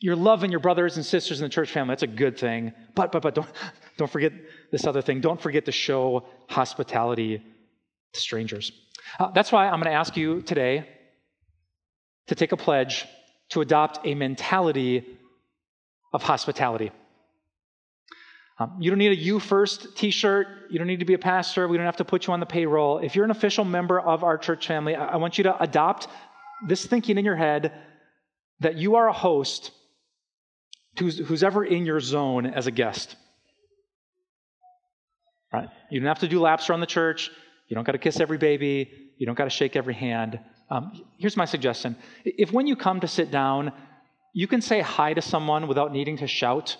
You're 0.00 0.16
loving 0.16 0.50
your 0.50 0.60
brothers 0.60 0.96
and 0.96 1.06
sisters 1.06 1.40
in 1.40 1.44
the 1.44 1.48
church 1.48 1.70
family. 1.70 1.92
That's 1.92 2.02
a 2.02 2.06
good 2.06 2.38
thing. 2.38 2.72
But, 2.94 3.12
but, 3.12 3.22
but 3.22 3.34
don't, 3.34 3.48
don't 3.96 4.10
forget 4.10 4.32
this 4.70 4.86
other 4.86 5.02
thing. 5.02 5.20
Don't 5.20 5.40
forget 5.40 5.64
to 5.66 5.72
show 5.72 6.26
hospitality 6.48 7.42
to 8.12 8.20
strangers. 8.20 8.72
Uh, 9.18 9.30
that's 9.30 9.52
why 9.52 9.66
I'm 9.66 9.80
going 9.80 9.92
to 9.92 9.98
ask 9.98 10.16
you 10.16 10.42
today 10.42 10.86
to 12.26 12.34
take 12.34 12.52
a 12.52 12.56
pledge 12.56 13.06
to 13.50 13.60
adopt 13.60 14.06
a 14.06 14.14
mentality 14.14 15.04
of 16.12 16.22
hospitality. 16.22 16.90
Um, 18.58 18.76
you 18.80 18.90
don't 18.90 18.98
need 18.98 19.12
a 19.12 19.16
you 19.16 19.38
first 19.38 19.96
t 19.96 20.10
shirt. 20.10 20.46
You 20.70 20.78
don't 20.78 20.88
need 20.88 21.00
to 21.00 21.04
be 21.04 21.14
a 21.14 21.18
pastor. 21.18 21.68
We 21.68 21.76
don't 21.76 21.86
have 21.86 21.98
to 21.98 22.04
put 22.04 22.26
you 22.26 22.32
on 22.32 22.40
the 22.40 22.46
payroll. 22.46 22.98
If 22.98 23.14
you're 23.14 23.24
an 23.24 23.30
official 23.30 23.64
member 23.64 24.00
of 24.00 24.24
our 24.24 24.38
church 24.38 24.66
family, 24.66 24.94
I, 24.94 25.08
I 25.08 25.16
want 25.16 25.38
you 25.38 25.44
to 25.44 25.62
adopt 25.62 26.08
this 26.66 26.84
thinking 26.86 27.18
in 27.18 27.24
your 27.24 27.36
head 27.36 27.72
that 28.60 28.76
you 28.76 28.96
are 28.96 29.08
a 29.08 29.12
host 29.12 29.72
who's, 30.98 31.42
ever 31.42 31.64
in 31.64 31.86
your 31.86 32.00
zone 32.00 32.46
as 32.46 32.66
a 32.66 32.70
guest. 32.70 33.16
Right? 35.52 35.68
You 35.90 36.00
don't 36.00 36.08
have 36.08 36.20
to 36.20 36.28
do 36.28 36.40
laps 36.40 36.68
around 36.68 36.80
the 36.80 36.86
church. 36.86 37.30
You 37.68 37.74
don't 37.74 37.84
got 37.84 37.92
to 37.92 37.98
kiss 37.98 38.20
every 38.20 38.38
baby. 38.38 38.90
You 39.18 39.26
don't 39.26 39.36
got 39.36 39.44
to 39.44 39.50
shake 39.50 39.76
every 39.76 39.94
hand. 39.94 40.38
Um, 40.70 40.92
here's 41.18 41.36
my 41.36 41.44
suggestion 41.44 41.96
if 42.24 42.52
when 42.52 42.66
you 42.66 42.76
come 42.76 43.00
to 43.00 43.08
sit 43.08 43.30
down, 43.30 43.72
you 44.32 44.46
can 44.46 44.60
say 44.60 44.80
hi 44.80 45.14
to 45.14 45.22
someone 45.22 45.68
without 45.68 45.92
needing 45.92 46.18
to 46.18 46.26
shout, 46.26 46.76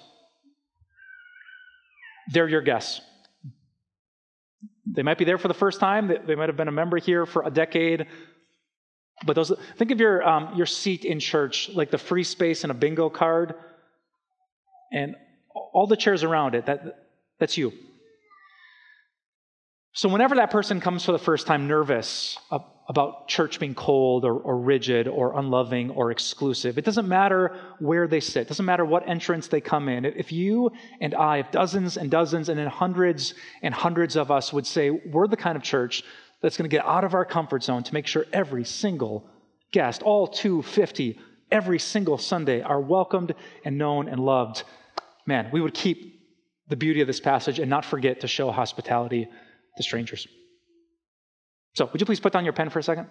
they're 2.32 2.48
your 2.48 2.62
guests. 2.62 3.00
They 4.86 5.02
might 5.02 5.18
be 5.18 5.24
there 5.24 5.38
for 5.38 5.48
the 5.48 5.54
first 5.54 5.80
time. 5.80 6.12
They 6.26 6.34
might 6.34 6.48
have 6.48 6.56
been 6.56 6.68
a 6.68 6.72
member 6.72 6.98
here 6.98 7.26
for 7.26 7.42
a 7.42 7.50
decade. 7.50 8.06
But 9.24 9.34
those, 9.34 9.52
think 9.78 9.90
of 9.90 9.98
your, 9.98 10.26
um, 10.26 10.54
your 10.54 10.66
seat 10.66 11.04
in 11.04 11.20
church 11.20 11.70
like 11.70 11.90
the 11.90 11.98
free 11.98 12.24
space 12.24 12.64
in 12.64 12.70
a 12.70 12.74
bingo 12.74 13.08
card, 13.08 13.54
and 14.96 15.14
all 15.52 15.86
the 15.86 15.96
chairs 15.96 16.24
around 16.24 16.54
it. 16.54 16.66
That, 16.66 17.06
that's 17.38 17.56
you. 17.58 17.72
So, 19.92 20.08
whenever 20.08 20.36
that 20.36 20.50
person 20.50 20.80
comes 20.80 21.04
for 21.04 21.12
the 21.12 21.18
first 21.18 21.46
time 21.46 21.68
nervous 21.68 22.38
about 22.88 23.28
church 23.28 23.58
being 23.58 23.74
cold 23.74 24.24
or, 24.24 24.34
or, 24.34 24.58
rigid 24.58 25.08
or 25.08 25.38
unloving 25.38 25.90
or 25.90 26.10
exclusive, 26.10 26.78
it 26.78 26.84
doesn't 26.84 27.08
matter 27.08 27.58
where 27.78 28.06
they 28.06 28.20
sit, 28.20 28.42
it 28.42 28.48
doesn't 28.48 28.64
matter 28.64 28.84
what 28.84 29.08
entrance 29.08 29.48
they 29.48 29.60
come 29.60 29.88
in. 29.88 30.04
If 30.04 30.32
you 30.32 30.70
and 31.00 31.14
I, 31.14 31.38
if 31.38 31.50
dozens 31.50 31.96
and 31.96 32.10
dozens 32.10 32.48
and 32.48 32.58
then 32.58 32.66
hundreds 32.66 33.34
and 33.62 33.74
hundreds 33.74 34.16
of 34.16 34.30
us 34.30 34.52
would 34.52 34.66
say, 34.66 34.90
we're 34.90 35.28
the 35.28 35.36
kind 35.36 35.56
of 35.56 35.62
church 35.62 36.04
that's 36.42 36.56
going 36.56 36.68
to 36.68 36.74
get 36.74 36.84
out 36.84 37.04
of 37.04 37.14
our 37.14 37.24
comfort 37.24 37.62
zone 37.62 37.82
to 37.82 37.94
make 37.94 38.06
sure 38.06 38.26
every 38.32 38.64
single 38.64 39.28
guest, 39.72 40.02
all 40.02 40.26
250, 40.26 41.18
every 41.50 41.78
single 41.78 42.18
Sunday, 42.18 42.60
are 42.60 42.80
welcomed 42.80 43.34
and 43.64 43.78
known 43.78 44.08
and 44.08 44.20
loved, 44.20 44.62
man, 45.26 45.48
we 45.52 45.60
would 45.60 45.74
keep 45.74 46.16
the 46.68 46.76
beauty 46.76 47.00
of 47.00 47.06
this 47.06 47.20
passage 47.20 47.58
and 47.58 47.70
not 47.70 47.84
forget 47.84 48.20
to 48.20 48.28
show 48.28 48.50
hospitality 48.50 49.28
to 49.76 49.82
strangers. 49.82 50.26
So, 51.74 51.88
would 51.92 52.00
you 52.00 52.06
please 52.06 52.20
put 52.20 52.32
down 52.32 52.44
your 52.44 52.54
pen 52.54 52.70
for 52.70 52.78
a 52.78 52.82
second? 52.82 53.08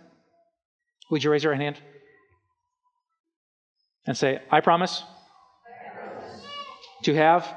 Would 1.12 1.24
you 1.24 1.32
raise 1.32 1.44
your 1.44 1.54
hand? 1.54 1.80
And 4.08 4.18
say, 4.18 4.42
I 4.52 4.62
promise. 4.62 5.04
To, 7.04 7.14
have 7.14 7.48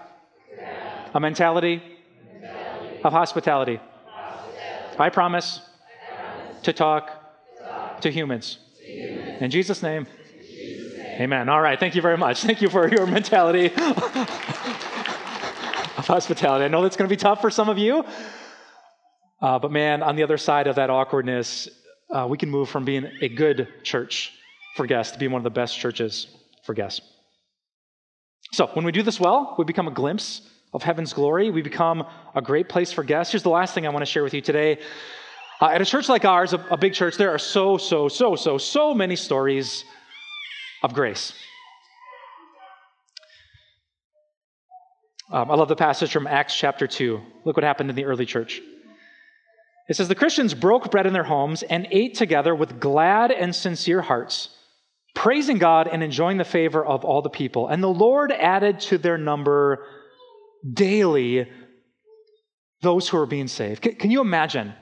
a 1.14 1.20
mentality, 1.20 1.82
of 3.02 3.12
hospitality. 3.12 3.80
I, 4.98 5.08
promise 5.08 5.60
to 6.64 6.72
talk, 6.72 7.10
to 8.02 8.10
humans. 8.10 8.58
In 9.40 9.50
Jesus' 9.50 9.82
name. 9.82 10.06
Amen. 11.18 11.48
All 11.48 11.60
right. 11.60 11.80
Thank 11.80 11.96
you 11.96 12.02
very 12.02 12.16
much. 12.16 12.42
Thank 12.42 12.62
you 12.62 12.68
for 12.68 12.88
your 12.88 13.04
mentality 13.04 13.72
of 13.74 13.74
hospitality. 16.06 16.64
I 16.64 16.68
know 16.68 16.80
that's 16.82 16.96
going 16.96 17.08
to 17.08 17.12
be 17.12 17.18
tough 17.18 17.40
for 17.40 17.50
some 17.50 17.68
of 17.68 17.76
you. 17.76 18.04
Uh, 19.42 19.58
but 19.58 19.72
man, 19.72 20.04
on 20.04 20.14
the 20.14 20.22
other 20.22 20.38
side 20.38 20.68
of 20.68 20.76
that 20.76 20.90
awkwardness, 20.90 21.68
uh, 22.14 22.28
we 22.30 22.38
can 22.38 22.48
move 22.50 22.68
from 22.68 22.84
being 22.84 23.10
a 23.20 23.28
good 23.28 23.66
church 23.82 24.32
for 24.76 24.86
guests 24.86 25.12
to 25.14 25.18
being 25.18 25.32
one 25.32 25.40
of 25.40 25.44
the 25.44 25.50
best 25.50 25.76
churches 25.76 26.28
for 26.62 26.72
guests. 26.72 27.00
So 28.52 28.68
when 28.74 28.84
we 28.84 28.92
do 28.92 29.02
this 29.02 29.18
well, 29.18 29.56
we 29.58 29.64
become 29.64 29.88
a 29.88 29.92
glimpse 29.92 30.42
of 30.72 30.84
heaven's 30.84 31.12
glory. 31.12 31.50
We 31.50 31.62
become 31.62 32.06
a 32.36 32.42
great 32.42 32.68
place 32.68 32.92
for 32.92 33.02
guests. 33.02 33.32
Here's 33.32 33.42
the 33.42 33.50
last 33.50 33.74
thing 33.74 33.88
I 33.88 33.90
want 33.90 34.02
to 34.02 34.10
share 34.10 34.22
with 34.22 34.34
you 34.34 34.40
today. 34.40 34.78
Uh, 35.60 35.66
at 35.66 35.82
a 35.82 35.84
church 35.84 36.08
like 36.08 36.24
ours, 36.24 36.52
a, 36.52 36.64
a 36.70 36.76
big 36.76 36.94
church, 36.94 37.16
there 37.16 37.34
are 37.34 37.38
so, 37.38 37.76
so, 37.76 38.06
so, 38.06 38.36
so, 38.36 38.56
so 38.56 38.94
many 38.94 39.16
stories 39.16 39.84
of 40.82 40.94
grace. 40.94 41.32
Um, 45.30 45.50
I 45.50 45.54
love 45.54 45.68
the 45.68 45.76
passage 45.76 46.10
from 46.10 46.26
Acts 46.26 46.56
chapter 46.56 46.86
2. 46.86 47.20
Look 47.44 47.56
what 47.56 47.64
happened 47.64 47.90
in 47.90 47.96
the 47.96 48.06
early 48.06 48.24
church. 48.24 48.62
It 49.88 49.96
says, 49.96 50.08
The 50.08 50.14
Christians 50.14 50.54
broke 50.54 50.90
bread 50.90 51.06
in 51.06 51.12
their 51.12 51.24
homes 51.24 51.62
and 51.62 51.86
ate 51.90 52.14
together 52.14 52.54
with 52.54 52.80
glad 52.80 53.30
and 53.30 53.54
sincere 53.54 54.00
hearts, 54.00 54.48
praising 55.14 55.58
God 55.58 55.86
and 55.86 56.02
enjoying 56.02 56.38
the 56.38 56.44
favor 56.44 56.84
of 56.84 57.04
all 57.04 57.20
the 57.20 57.28
people. 57.28 57.68
And 57.68 57.82
the 57.82 57.88
Lord 57.88 58.32
added 58.32 58.80
to 58.80 58.98
their 58.98 59.18
number 59.18 59.84
daily 60.72 61.50
those 62.80 63.08
who 63.08 63.18
are 63.18 63.26
being 63.26 63.48
saved. 63.48 63.82
Can 63.98 64.10
you 64.10 64.20
imagine? 64.20 64.72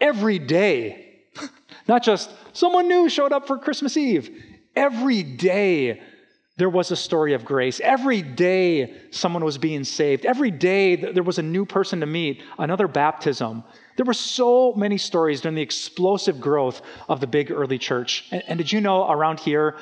Every 0.00 0.38
day, 0.38 1.22
not 1.88 2.02
just 2.02 2.30
someone 2.52 2.88
new 2.88 3.08
showed 3.08 3.32
up 3.32 3.46
for 3.46 3.56
Christmas 3.56 3.96
Eve, 3.96 4.30
every 4.74 5.22
day 5.22 6.00
there 6.58 6.68
was 6.68 6.90
a 6.90 6.96
story 6.96 7.32
of 7.32 7.44
grace. 7.44 7.80
Every 7.80 8.20
day 8.22 8.94
someone 9.10 9.44
was 9.44 9.58
being 9.58 9.84
saved. 9.84 10.26
Every 10.26 10.50
day 10.50 10.96
there 10.96 11.22
was 11.22 11.38
a 11.38 11.42
new 11.42 11.64
person 11.64 12.00
to 12.00 12.06
meet, 12.06 12.42
another 12.58 12.86
baptism. 12.86 13.64
There 13.96 14.04
were 14.04 14.14
so 14.14 14.74
many 14.74 14.98
stories 14.98 15.40
during 15.40 15.54
the 15.54 15.62
explosive 15.62 16.40
growth 16.40 16.82
of 17.08 17.20
the 17.20 17.26
big 17.26 17.50
early 17.50 17.78
church. 17.78 18.28
And, 18.30 18.42
and 18.46 18.58
did 18.58 18.70
you 18.70 18.80
know 18.80 19.10
around 19.10 19.40
here, 19.40 19.76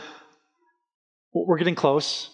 we're 1.34 1.58
getting 1.58 1.74
close? 1.74 2.30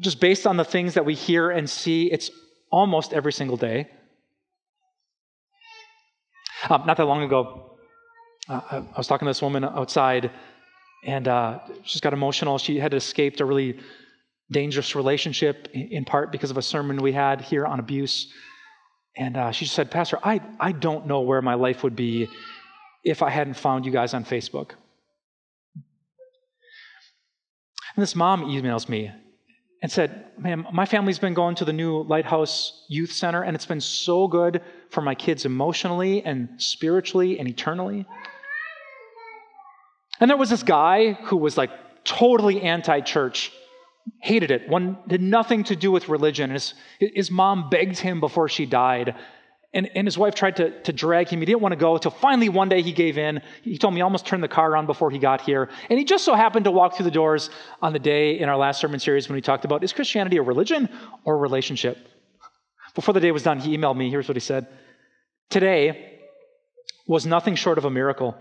Just 0.00 0.20
based 0.20 0.46
on 0.46 0.56
the 0.56 0.64
things 0.64 0.94
that 0.94 1.04
we 1.04 1.14
hear 1.14 1.50
and 1.50 1.68
see, 1.68 2.10
it's 2.10 2.30
almost 2.70 3.12
every 3.12 3.32
single 3.32 3.56
day. 3.56 3.88
Um, 6.68 6.84
not 6.86 6.96
that 6.96 7.04
long 7.04 7.22
ago, 7.22 7.78
uh, 8.48 8.60
I 8.70 8.96
was 8.96 9.06
talking 9.06 9.26
to 9.26 9.30
this 9.30 9.42
woman 9.42 9.64
outside, 9.64 10.30
and 11.06 11.28
uh, 11.28 11.60
she's 11.84 12.00
got 12.00 12.12
emotional. 12.12 12.58
She 12.58 12.78
had 12.78 12.92
escaped 12.92 13.40
a 13.40 13.44
really 13.44 13.78
dangerous 14.50 14.94
relationship, 14.96 15.68
in 15.72 16.04
part 16.04 16.32
because 16.32 16.50
of 16.50 16.56
a 16.56 16.62
sermon 16.62 16.98
we 16.98 17.12
had 17.12 17.40
here 17.40 17.64
on 17.64 17.78
abuse. 17.78 18.32
And 19.16 19.36
uh, 19.36 19.52
she 19.52 19.66
said, 19.66 19.90
Pastor, 19.90 20.18
I, 20.22 20.40
I 20.60 20.72
don't 20.72 21.06
know 21.06 21.20
where 21.20 21.40
my 21.40 21.54
life 21.54 21.84
would 21.84 21.96
be 21.96 22.28
if 23.04 23.22
I 23.22 23.30
hadn't 23.30 23.54
found 23.54 23.86
you 23.86 23.92
guys 23.92 24.14
on 24.14 24.24
Facebook. 24.24 24.72
And 27.94 28.02
this 28.02 28.16
mom 28.16 28.44
emails 28.44 28.88
me 28.88 29.10
and 29.82 29.90
said, 29.90 30.26
Man, 30.38 30.66
my 30.72 30.86
family's 30.86 31.20
been 31.20 31.34
going 31.34 31.54
to 31.54 31.64
the 31.64 31.72
new 31.72 32.02
Lighthouse 32.02 32.84
Youth 32.88 33.12
Center, 33.12 33.42
and 33.42 33.54
it's 33.54 33.64
been 33.64 33.80
so 33.80 34.26
good 34.26 34.60
for 34.90 35.00
my 35.00 35.14
kids 35.14 35.44
emotionally 35.44 36.22
and 36.24 36.48
spiritually 36.58 37.38
and 37.38 37.48
eternally. 37.48 38.06
And 40.20 40.30
there 40.30 40.36
was 40.36 40.50
this 40.50 40.62
guy 40.62 41.12
who 41.12 41.36
was 41.36 41.56
like 41.56 41.70
totally 42.04 42.62
anti 42.62 43.00
church 43.00 43.52
hated 44.22 44.50
it. 44.50 44.68
One 44.68 44.98
did 45.08 45.20
nothing 45.20 45.64
to 45.64 45.76
do 45.76 45.90
with 45.90 46.08
religion. 46.08 46.50
His, 46.50 46.74
his 46.98 47.30
mom 47.30 47.68
begged 47.70 47.98
him 47.98 48.20
before 48.20 48.48
she 48.48 48.66
died. 48.66 49.16
And, 49.74 49.90
and 49.94 50.06
his 50.06 50.16
wife 50.16 50.34
tried 50.34 50.56
to, 50.56 50.80
to 50.82 50.92
drag 50.92 51.28
him. 51.28 51.40
He 51.40 51.46
didn't 51.46 51.60
want 51.60 51.72
to 51.72 51.76
go 51.76 51.94
until 51.94 52.12
finally 52.12 52.48
one 52.48 52.68
day 52.68 52.82
he 52.82 52.92
gave 52.92 53.18
in. 53.18 53.42
He 53.62 53.76
told 53.76 53.92
me 53.92 53.98
he 53.98 54.02
almost 54.02 54.24
turned 54.24 54.42
the 54.42 54.48
car 54.48 54.76
on 54.76 54.86
before 54.86 55.10
he 55.10 55.18
got 55.18 55.42
here. 55.42 55.68
And 55.90 55.98
he 55.98 56.04
just 56.04 56.24
so 56.24 56.34
happened 56.34 56.64
to 56.64 56.70
walk 56.70 56.96
through 56.96 57.04
the 57.04 57.10
doors 57.10 57.50
on 57.82 57.92
the 57.92 57.98
day 57.98 58.38
in 58.38 58.48
our 58.48 58.56
last 58.56 58.80
sermon 58.80 59.00
series 59.00 59.28
when 59.28 59.34
we 59.34 59.42
talked 59.42 59.64
about 59.64 59.84
is 59.84 59.92
Christianity 59.92 60.38
a 60.38 60.42
religion 60.42 60.88
or 61.24 61.34
a 61.34 61.38
relationship? 61.38 61.98
Before 62.94 63.12
the 63.12 63.20
day 63.20 63.32
was 63.32 63.42
done, 63.42 63.58
he 63.58 63.76
emailed 63.76 63.96
me. 63.96 64.08
Here's 64.08 64.28
what 64.28 64.36
he 64.36 64.40
said 64.40 64.66
Today 65.50 66.20
was 67.06 67.26
nothing 67.26 67.54
short 67.54 67.76
of 67.76 67.84
a 67.84 67.90
miracle. 67.90 68.34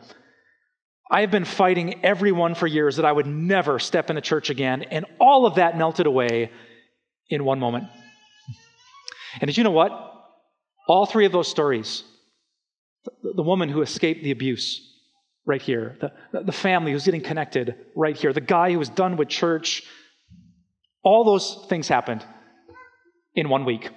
I 1.10 1.22
have 1.22 1.32
been 1.32 1.46
fighting 1.46 2.04
everyone 2.04 2.56
for 2.56 2.65
years 2.65 2.96
that 2.96 3.06
I 3.06 3.12
would 3.12 3.28
never 3.28 3.78
step 3.78 4.10
in 4.10 4.18
a 4.18 4.22
church 4.22 4.50
again, 4.50 4.84
and 4.84 5.06
all 5.20 5.46
of 5.46 5.56
that 5.56 5.78
melted 5.78 6.08
away 6.08 6.52
in 7.30 7.46
one 7.46 7.60
moment. 7.60 7.86
And 9.39 9.48
did 9.48 9.58
you 9.58 9.63
know 9.63 9.72
what? 9.72 9.91
All 10.88 11.06
three 11.06 11.26
of 11.26 11.32
those 11.32 11.48
stories 11.48 12.04
the, 13.04 13.34
the 13.36 13.44
woman 13.44 13.70
who 13.70 13.82
escaped 13.84 14.24
the 14.24 14.32
abuse, 14.32 14.82
right 15.46 15.62
here, 15.62 15.96
the, 16.02 16.41
the 16.41 16.52
family 16.52 16.91
who's 16.91 17.06
getting 17.06 17.22
connected, 17.22 17.76
right 17.96 18.18
here, 18.18 18.34
the 18.34 18.41
guy 18.41 18.72
who 18.72 18.80
was 18.80 18.89
done 18.89 19.15
with 19.15 19.28
church, 19.28 19.84
all 21.04 21.24
those 21.24 21.65
things 21.70 21.88
happened 21.88 22.26
in 23.36 23.48
one 23.48 23.63
week. 23.63 23.91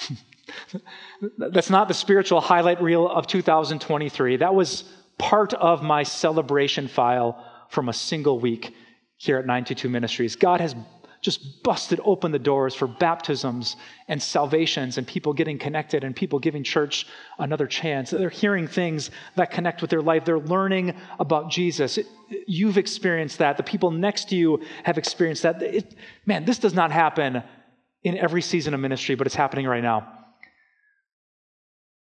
That's 1.38 1.70
not 1.70 1.86
the 1.86 1.94
spiritual 1.94 2.40
highlight 2.40 2.82
reel 2.82 3.08
of 3.08 3.28
2023. 3.28 4.38
That 4.38 4.56
was 4.56 4.82
part 5.18 5.54
of 5.54 5.82
my 5.82 6.02
celebration 6.02 6.88
file 6.88 7.44
from 7.68 7.88
a 7.88 7.92
single 7.92 8.38
week 8.38 8.74
here 9.16 9.38
at 9.38 9.46
922 9.46 9.88
Ministries. 9.88 10.36
God 10.36 10.60
has 10.60 10.74
just 11.22 11.62
busted 11.62 12.00
open 12.04 12.32
the 12.32 12.38
doors 12.38 12.74
for 12.74 12.88
baptisms 12.88 13.76
and 14.08 14.20
salvations 14.20 14.98
and 14.98 15.06
people 15.06 15.32
getting 15.32 15.56
connected 15.56 16.02
and 16.02 16.16
people 16.16 16.40
giving 16.40 16.64
church 16.64 17.06
another 17.38 17.68
chance. 17.68 18.10
They're 18.10 18.28
hearing 18.28 18.66
things 18.66 19.10
that 19.36 19.52
connect 19.52 19.80
with 19.80 19.90
their 19.90 20.02
life. 20.02 20.24
They're 20.24 20.40
learning 20.40 20.96
about 21.20 21.48
Jesus. 21.48 22.00
You've 22.48 22.76
experienced 22.76 23.38
that. 23.38 23.56
The 23.56 23.62
people 23.62 23.92
next 23.92 24.30
to 24.30 24.36
you 24.36 24.62
have 24.82 24.98
experienced 24.98 25.44
that. 25.44 25.62
It, 25.62 25.94
man, 26.26 26.44
this 26.44 26.58
does 26.58 26.74
not 26.74 26.90
happen 26.90 27.44
in 28.02 28.18
every 28.18 28.42
season 28.42 28.74
of 28.74 28.80
ministry, 28.80 29.14
but 29.14 29.28
it's 29.28 29.36
happening 29.36 29.66
right 29.66 29.82
now. 29.82 30.21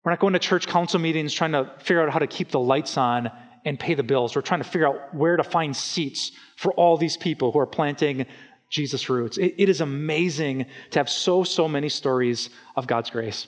We're 0.04 0.12
not 0.12 0.20
going 0.20 0.34
to 0.34 0.40
church 0.40 0.68
council 0.68 1.00
meetings 1.00 1.34
trying 1.34 1.52
to 1.52 1.72
figure 1.80 2.02
out 2.02 2.12
how 2.12 2.20
to 2.20 2.28
keep 2.28 2.52
the 2.52 2.60
lights 2.60 2.98
on 2.98 3.30
and 3.66 3.80
pay 3.80 3.94
the 3.94 4.04
bills. 4.04 4.36
We're 4.36 4.42
trying 4.42 4.62
to 4.62 4.70
figure 4.70 4.88
out 4.88 5.14
where 5.14 5.36
to 5.36 5.44
find 5.44 5.76
seats 5.76 6.32
for 6.56 6.74
all 6.74 6.98
these 6.98 7.18
people 7.18 7.52
who 7.52 7.60
are 7.60 7.68
planting 7.68 8.26
Jesus' 8.70 9.10
roots. 9.10 9.38
it, 9.38 9.56
it 9.58 9.70
is 9.70 9.82
amazing 9.82 10.66
to 10.92 11.00
have 11.00 11.10
so, 11.10 11.44
so 11.44 11.68
many 11.68 11.90
stories 11.90 12.50
of 12.76 12.88
God's 12.88 13.10
grace. 13.10 13.48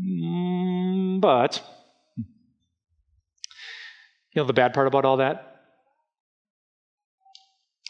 Mm, 0.00 1.20
but, 1.20 1.62
you 2.16 2.24
know, 4.36 4.44
the 4.44 4.52
bad 4.52 4.72
part 4.72 4.86
about 4.86 5.04
all 5.04 5.16
that? 5.16 5.62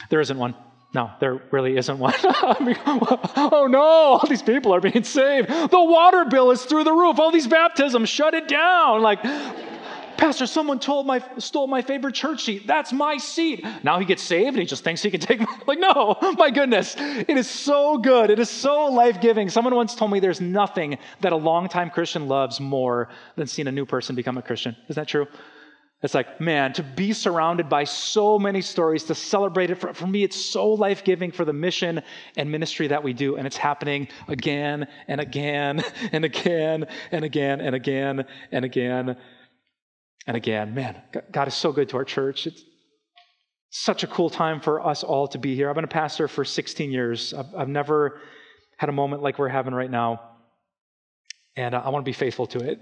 There 0.09 0.21
isn't 0.21 0.39
one. 0.39 0.55
No, 0.95 1.11
there 1.21 1.41
really 1.51 1.77
isn't 1.77 1.99
one. 1.99 2.15
oh 2.23 3.67
no, 3.71 3.81
all 3.81 4.27
these 4.27 4.43
people 4.43 4.75
are 4.75 4.81
being 4.81 5.05
saved. 5.05 5.49
The 5.49 5.83
water 5.83 6.25
bill 6.25 6.51
is 6.51 6.65
through 6.65 6.85
the 6.85 6.93
roof. 6.93 7.19
All 7.19 7.31
these 7.31 7.47
baptisms, 7.47 8.09
shut 8.09 8.35
it 8.35 8.49
down. 8.49 9.03
Like, 9.03 9.23
Pastor, 10.19 10.47
someone 10.47 10.81
told 10.81 11.07
my, 11.07 11.23
stole 11.39 11.69
my 11.69 11.81
favorite 11.81 12.15
church 12.15 12.43
seat. 12.43 12.67
That's 12.67 12.93
my 12.93 13.19
seat. 13.19 13.65
Now 13.85 14.01
he 14.01 14.05
gets 14.05 14.21
saved 14.21 14.49
and 14.49 14.59
he 14.59 14.65
just 14.65 14.83
thinks 14.83 15.01
he 15.01 15.13
can 15.13 15.21
take 15.21 15.39
my, 15.41 15.59
like, 15.67 15.79
no, 15.79 16.17
my 16.37 16.51
goodness. 16.51 16.97
It 16.99 17.37
is 17.37 17.49
so 17.49 17.99
good. 17.99 18.31
It 18.31 18.41
is 18.41 18.51
so 18.51 18.87
life 18.87 19.21
giving. 19.21 19.49
Someone 19.49 19.77
once 19.77 19.95
told 19.95 20.11
me 20.11 20.19
there's 20.19 20.41
nothing 20.41 20.99
that 21.21 21.33
a 21.33 21.37
longtime 21.37 21.91
Christian 21.91 22.27
loves 22.27 22.59
more 22.59 23.09
than 23.37 23.47
seeing 23.47 23.69
a 23.69 23.73
new 23.73 23.87
person 23.87 24.17
become 24.17 24.39
a 24.39 24.43
Christian. 24.43 24.75
Is 24.89 24.97
that 24.97 25.07
true? 25.07 25.29
It's 26.01 26.15
like, 26.15 26.41
man, 26.41 26.73
to 26.75 26.85
be 26.85 27.13
surrounded 27.13 27.69
by 27.69 27.83
so 27.83 28.39
many 28.39 28.63
stories, 28.63 29.05
to 29.05 29.17
celebrate 29.17 29.71
it, 29.71 29.77
for, 29.77 29.93
for 29.93 30.07
me, 30.07 30.23
it's 30.23 30.37
so 30.37 30.69
life 30.69 31.03
giving 31.03 31.33
for 31.33 31.45
the 31.45 31.53
mission 31.53 32.03
and 32.37 32.53
ministry 32.53 32.87
that 32.89 33.03
we 33.03 33.13
do. 33.13 33.37
And 33.37 33.47
it's 33.49 33.57
happening 33.57 34.07
again 34.29 34.87
and 35.09 35.21
again 35.21 35.83
and 36.13 36.25
again 36.25 36.87
and 37.11 37.25
again 37.25 37.61
and 37.61 37.75
again 37.75 38.25
and 38.53 38.65
again 38.65 39.17
and 40.27 40.37
again. 40.37 40.75
Man, 40.75 41.03
God 41.33 41.49
is 41.49 41.55
so 41.55 41.73
good 41.73 41.89
to 41.89 41.97
our 41.97 42.05
church. 42.05 42.47
It's 42.47 42.63
such 43.71 44.05
a 44.05 44.07
cool 44.07 44.31
time 44.31 44.61
for 44.61 44.87
us 44.87 45.03
all 45.03 45.27
to 45.29 45.39
be 45.39 45.57
here. 45.57 45.69
I've 45.69 45.75
been 45.75 45.85
a 45.85 45.89
pastor 45.89 46.29
for 46.29 46.45
16 46.45 46.93
years. 46.93 47.35
I've, 47.35 47.55
I've 47.57 47.69
never 47.69 48.21
had 48.77 48.89
a 48.89 48.93
moment 48.93 49.23
like 49.23 49.41
we're 49.41 49.49
having 49.49 49.75
right 49.75 49.91
now. 49.91 50.21
And 51.57 51.75
uh, 51.75 51.83
I 51.85 51.89
want 51.89 52.05
to 52.05 52.09
be 52.09 52.15
faithful 52.15 52.47
to 52.47 52.61
it. 52.61 52.81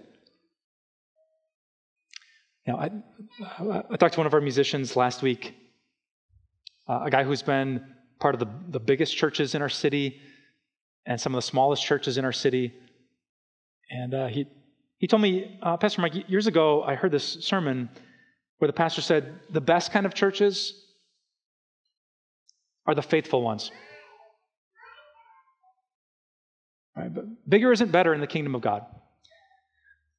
Now, 2.67 2.79
I, 2.79 3.83
I 3.91 3.97
talked 3.97 4.15
to 4.15 4.21
one 4.21 4.27
of 4.27 4.35
our 4.35 4.41
musicians 4.41 4.97
last 4.97 5.23
week, 5.23 5.55
uh, 6.89 7.03
a 7.05 7.11
guy 7.11 7.23
who's 7.23 7.43
been 7.43 7.87
part 8.19 8.35
of 8.35 8.41
the, 8.41 8.49
the 8.71 8.81
biggest 8.81 9.17
churches 9.17 9.55
in 9.55 9.63
our 9.63 9.69
city 9.69 10.21
and 11.07 11.21
some 11.21 11.33
of 11.33 11.39
the 11.39 11.47
smallest 11.47 11.85
churches 11.85 12.19
in 12.19 12.25
our 12.25 12.33
city. 12.33 12.75
And 13.91 14.15
uh, 14.15 14.27
he, 14.27 14.47
he 14.99 15.07
told 15.07 15.23
me, 15.23 15.59
uh, 15.63 15.77
Pastor 15.77 16.01
Mike, 16.01 16.29
years 16.29 16.49
ago, 16.49 16.83
I 16.83 16.97
heard 16.97 17.13
this 17.13 17.45
sermon 17.45 17.89
where 18.59 18.67
the 18.67 18.73
pastor 18.73 19.01
said, 19.01 19.39
the 19.51 19.61
best 19.61 19.93
kind 19.93 20.05
of 20.05 20.15
churches 20.15 20.83
are 22.85 22.97
the 22.97 23.03
faithful 23.03 23.43
ones. 23.43 23.71
Right, 26.97 27.15
but 27.15 27.27
bigger 27.49 27.71
isn't 27.71 27.93
better 27.93 28.13
in 28.13 28.21
the 28.21 28.27
kingdom 28.27 28.55
of 28.57 28.63
God, 28.63 28.87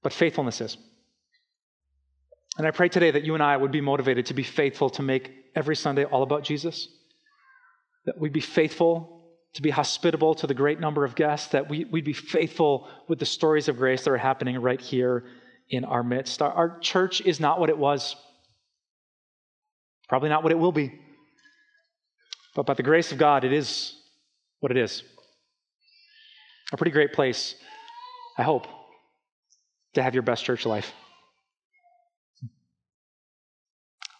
but 0.01 0.13
faithfulness 0.13 0.61
is. 0.61 0.77
And 2.57 2.65
I 2.65 2.71
pray 2.71 2.89
today 2.89 3.11
that 3.11 3.23
you 3.23 3.35
and 3.35 3.43
I 3.43 3.55
would 3.55 3.71
be 3.71 3.81
motivated 3.81 4.25
to 4.27 4.33
be 4.33 4.43
faithful 4.43 4.89
to 4.91 5.03
make 5.03 5.31
every 5.55 5.75
Sunday 5.75 6.05
all 6.05 6.23
about 6.23 6.43
Jesus. 6.43 6.87
That 8.05 8.17
we'd 8.17 8.33
be 8.33 8.41
faithful 8.41 9.17
to 9.53 9.61
be 9.61 9.69
hospitable 9.69 10.35
to 10.35 10.47
the 10.47 10.53
great 10.53 10.79
number 10.79 11.03
of 11.03 11.15
guests, 11.15 11.47
that 11.49 11.69
we, 11.69 11.85
would 11.85 12.03
be 12.03 12.13
faithful 12.13 12.87
with 13.07 13.19
the 13.19 13.25
stories 13.25 13.67
of 13.67 13.77
grace 13.77 14.03
that 14.03 14.11
are 14.11 14.17
happening 14.17 14.59
right 14.59 14.79
here 14.79 15.25
in 15.69 15.85
our 15.85 16.03
midst. 16.03 16.41
Our, 16.41 16.51
our 16.51 16.79
church 16.79 17.21
is 17.21 17.39
not 17.39 17.59
what 17.59 17.69
it 17.69 17.77
was, 17.77 18.15
probably 20.07 20.29
not 20.29 20.43
what 20.43 20.51
it 20.51 20.59
will 20.59 20.71
be. 20.71 20.99
But 22.55 22.65
by 22.65 22.73
the 22.73 22.83
grace 22.83 23.11
of 23.11 23.17
God, 23.17 23.43
it 23.43 23.53
is 23.53 23.95
what 24.59 24.71
it 24.71 24.77
is. 24.77 25.03
A 26.71 26.77
pretty 26.77 26.91
great 26.91 27.13
place, 27.13 27.55
I 28.37 28.43
hope, 28.43 28.67
to 29.93 30.03
have 30.03 30.13
your 30.13 30.23
best 30.23 30.43
church 30.43 30.65
life. 30.65 30.91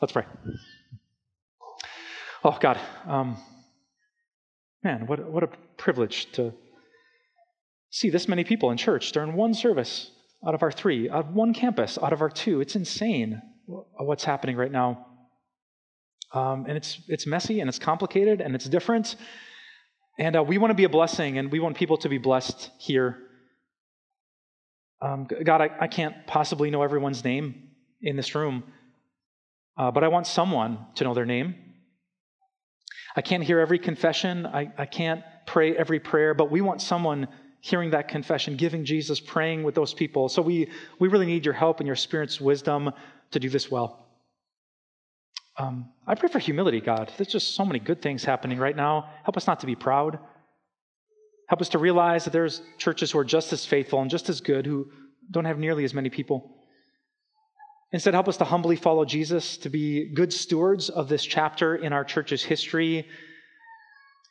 Let's 0.02 0.12
pray. 0.12 0.26
Oh, 2.44 2.58
God, 2.60 2.80
um, 3.08 3.38
man, 4.84 5.08
what, 5.08 5.24
what 5.30 5.44
a 5.44 5.50
privilege 5.78 6.32
to 6.34 6.54
see 7.90 8.10
this 8.10 8.28
many 8.28 8.44
people 8.44 8.70
in 8.70 8.78
church 8.78 9.12
during 9.12 9.34
one 9.34 9.54
service 9.56 10.12
out 10.46 10.54
of 10.54 10.62
our 10.62 10.72
three, 10.72 11.10
out 11.10 11.26
of 11.26 11.34
one 11.34 11.54
campus, 11.54 11.98
out 12.02 12.14
of 12.14 12.22
our 12.22 12.30
two. 12.30 12.62
It's 12.62 12.76
insane 12.76 13.42
what's 13.66 14.24
happening 14.24 14.56
right 14.56 14.72
now. 14.72 15.08
Um, 16.32 16.66
and 16.68 16.78
it's, 16.78 17.00
it's 17.08 17.26
messy 17.26 17.60
and 17.60 17.68
it's 17.68 17.80
complicated 17.80 18.40
and 18.40 18.54
it's 18.54 18.70
different. 18.70 19.16
And 20.20 20.36
uh, 20.36 20.44
we 20.44 20.60
want 20.60 20.72
to 20.72 20.76
be 20.76 20.84
a 20.84 20.90
blessing 20.90 21.40
and 21.40 21.52
we 21.52 21.60
want 21.60 21.76
people 21.76 21.98
to 21.98 22.10
be 22.10 22.20
blessed 22.20 22.70
here. 22.78 23.18
Um, 25.02 25.28
God, 25.44 25.62
I, 25.62 25.70
I 25.80 25.88
can't 25.88 26.28
possibly 26.28 26.70
know 26.70 26.84
everyone's 26.84 27.24
name 27.24 27.70
in 28.02 28.16
this 28.16 28.36
room. 28.36 28.64
Uh, 29.78 29.92
but 29.92 30.04
I 30.04 30.08
want 30.08 30.28
someone 30.28 30.80
to 30.96 31.04
know 31.04 31.14
their 31.14 31.26
name. 31.26 31.56
I 33.16 33.22
can't 33.22 33.44
hear 33.44 33.60
every 33.60 33.80
confession. 33.80 34.46
I, 34.46 34.72
I 34.78 34.86
can't 34.86 35.24
pray 35.46 35.76
every 35.76 36.00
prayer, 36.00 36.34
but 36.34 36.52
we 36.52 36.62
want 36.62 36.82
someone 36.82 37.28
hearing 37.62 37.92
that 37.92 38.08
confession, 38.08 38.56
giving 38.56 38.86
Jesus, 38.86 39.20
praying 39.20 39.64
with 39.64 39.76
those 39.76 39.94
people. 39.94 40.30
So 40.30 40.42
we, 40.42 40.72
we 41.00 41.08
really 41.08 41.26
need 41.26 41.46
your 41.46 41.54
help 41.54 41.80
and 41.80 41.88
your 41.88 41.96
Spirit's 41.96 42.40
wisdom 42.40 42.92
to 43.32 43.40
do 43.40 43.50
this 43.50 43.70
well. 43.70 44.06
Um, 45.58 45.92
I 46.06 46.16
pray 46.16 46.30
for 46.30 46.40
humility, 46.40 46.80
God. 46.80 47.12
There's 47.18 47.32
just 47.32 47.56
so 47.56 47.66
many 47.66 47.80
good 47.80 48.02
things 48.02 48.24
happening 48.24 48.60
right 48.60 48.76
now. 48.76 49.10
Help 49.24 49.38
us 49.38 49.48
not 49.48 49.60
to 49.62 49.66
be 49.66 49.76
proud. 49.76 50.20
Help 51.50 51.62
us 51.62 51.70
to 51.70 51.80
realize 51.80 52.26
that 52.26 52.32
there's 52.34 52.62
churches 52.78 53.12
who 53.12 53.20
are 53.20 53.26
just 53.26 53.52
as 53.54 53.66
faithful 53.66 54.02
and 54.02 54.12
just 54.12 54.30
as 54.30 54.42
good 54.42 54.66
who 54.66 54.92
don't 55.32 55.46
have 55.46 55.58
nearly 55.58 55.84
as 55.84 55.94
many 55.94 56.10
people. 56.10 56.57
Instead, 57.94 58.14
help 58.14 58.28
us 58.28 58.38
to 58.38 58.44
humbly 58.44 58.76
follow 58.76 59.06
Jesus, 59.06 59.58
to 59.58 59.70
be 59.70 60.12
good 60.14 60.34
stewards 60.34 60.90
of 60.90 61.08
this 61.08 61.24
chapter 61.24 61.76
in 61.76 61.94
our 61.94 62.04
church's 62.04 62.44
history. 62.44 63.08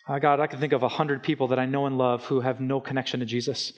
Uh, 0.08 0.18
God, 0.18 0.40
I 0.40 0.46
can 0.46 0.60
think 0.60 0.74
of 0.74 0.82
a 0.82 0.88
hundred 0.88 1.22
people 1.22 1.48
that 1.48 1.58
I 1.58 1.64
know 1.64 1.86
and 1.86 1.96
love 1.96 2.24
who 2.24 2.40
have 2.40 2.60
no 2.60 2.80
connection 2.80 3.20
to 3.20 3.26
Jesus. 3.26 3.72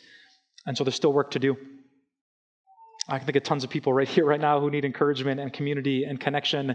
And 0.67 0.77
so 0.77 0.83
there's 0.83 0.97
still 0.97 1.12
work 1.12 1.31
to 1.33 1.38
do. 1.38 1.57
I 3.09 3.19
can 3.19 3.27
think 3.27 3.37
of 3.37 3.45
tons 3.45 3.64
of 3.64 3.71
people 3.71 3.93
right 3.93 4.09
here, 4.17 4.25
right 4.25 4.41
now, 4.41 4.61
who 4.61 4.71
need 4.71 4.85
encouragement 4.85 5.41
and 5.41 5.53
community 5.53 6.05
and 6.05 6.19
connection. 6.19 6.75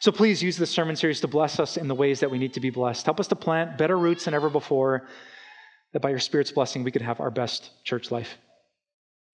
So 0.00 0.10
please 0.10 0.42
use 0.42 0.56
this 0.56 0.70
sermon 0.70 0.96
series 0.96 1.20
to 1.20 1.28
bless 1.28 1.60
us 1.60 1.76
in 1.76 1.88
the 1.88 1.94
ways 1.94 2.20
that 2.20 2.30
we 2.30 2.38
need 2.38 2.54
to 2.54 2.60
be 2.60 2.70
blessed. 2.70 3.04
Help 3.04 3.20
us 3.20 3.28
to 3.28 3.36
plant 3.36 3.76
better 3.76 3.98
roots 3.98 4.24
than 4.24 4.32
ever 4.32 4.48
before, 4.48 5.06
that 5.92 6.00
by 6.00 6.08
your 6.08 6.18
Spirit's 6.18 6.52
blessing, 6.52 6.84
we 6.84 6.90
could 6.90 7.02
have 7.02 7.20
our 7.20 7.30
best 7.30 7.70
church 7.84 8.10
life. 8.10 8.38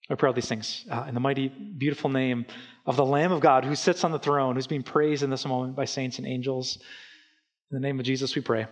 I 0.09 0.15
pray 0.15 0.27
all 0.27 0.33
these 0.33 0.47
things 0.47 0.85
uh, 0.89 1.05
in 1.07 1.13
the 1.13 1.19
mighty, 1.19 1.49
beautiful 1.49 2.09
name 2.09 2.45
of 2.85 2.95
the 2.95 3.05
Lamb 3.05 3.31
of 3.31 3.41
God 3.41 3.65
who 3.65 3.75
sits 3.75 4.03
on 4.03 4.11
the 4.11 4.19
throne, 4.19 4.55
who's 4.55 4.67
being 4.67 4.83
praised 4.83 5.23
in 5.23 5.29
this 5.29 5.45
moment 5.45 5.75
by 5.75 5.85
saints 5.85 6.17
and 6.17 6.27
angels. 6.27 6.77
In 7.71 7.81
the 7.81 7.85
name 7.85 7.99
of 7.99 8.05
Jesus, 8.05 8.33
we 8.35 8.41
pray. 8.41 8.67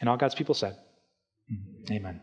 And 0.00 0.08
all 0.08 0.16
God's 0.16 0.34
people 0.34 0.54
said, 0.54 0.76
Amen. 1.90 2.20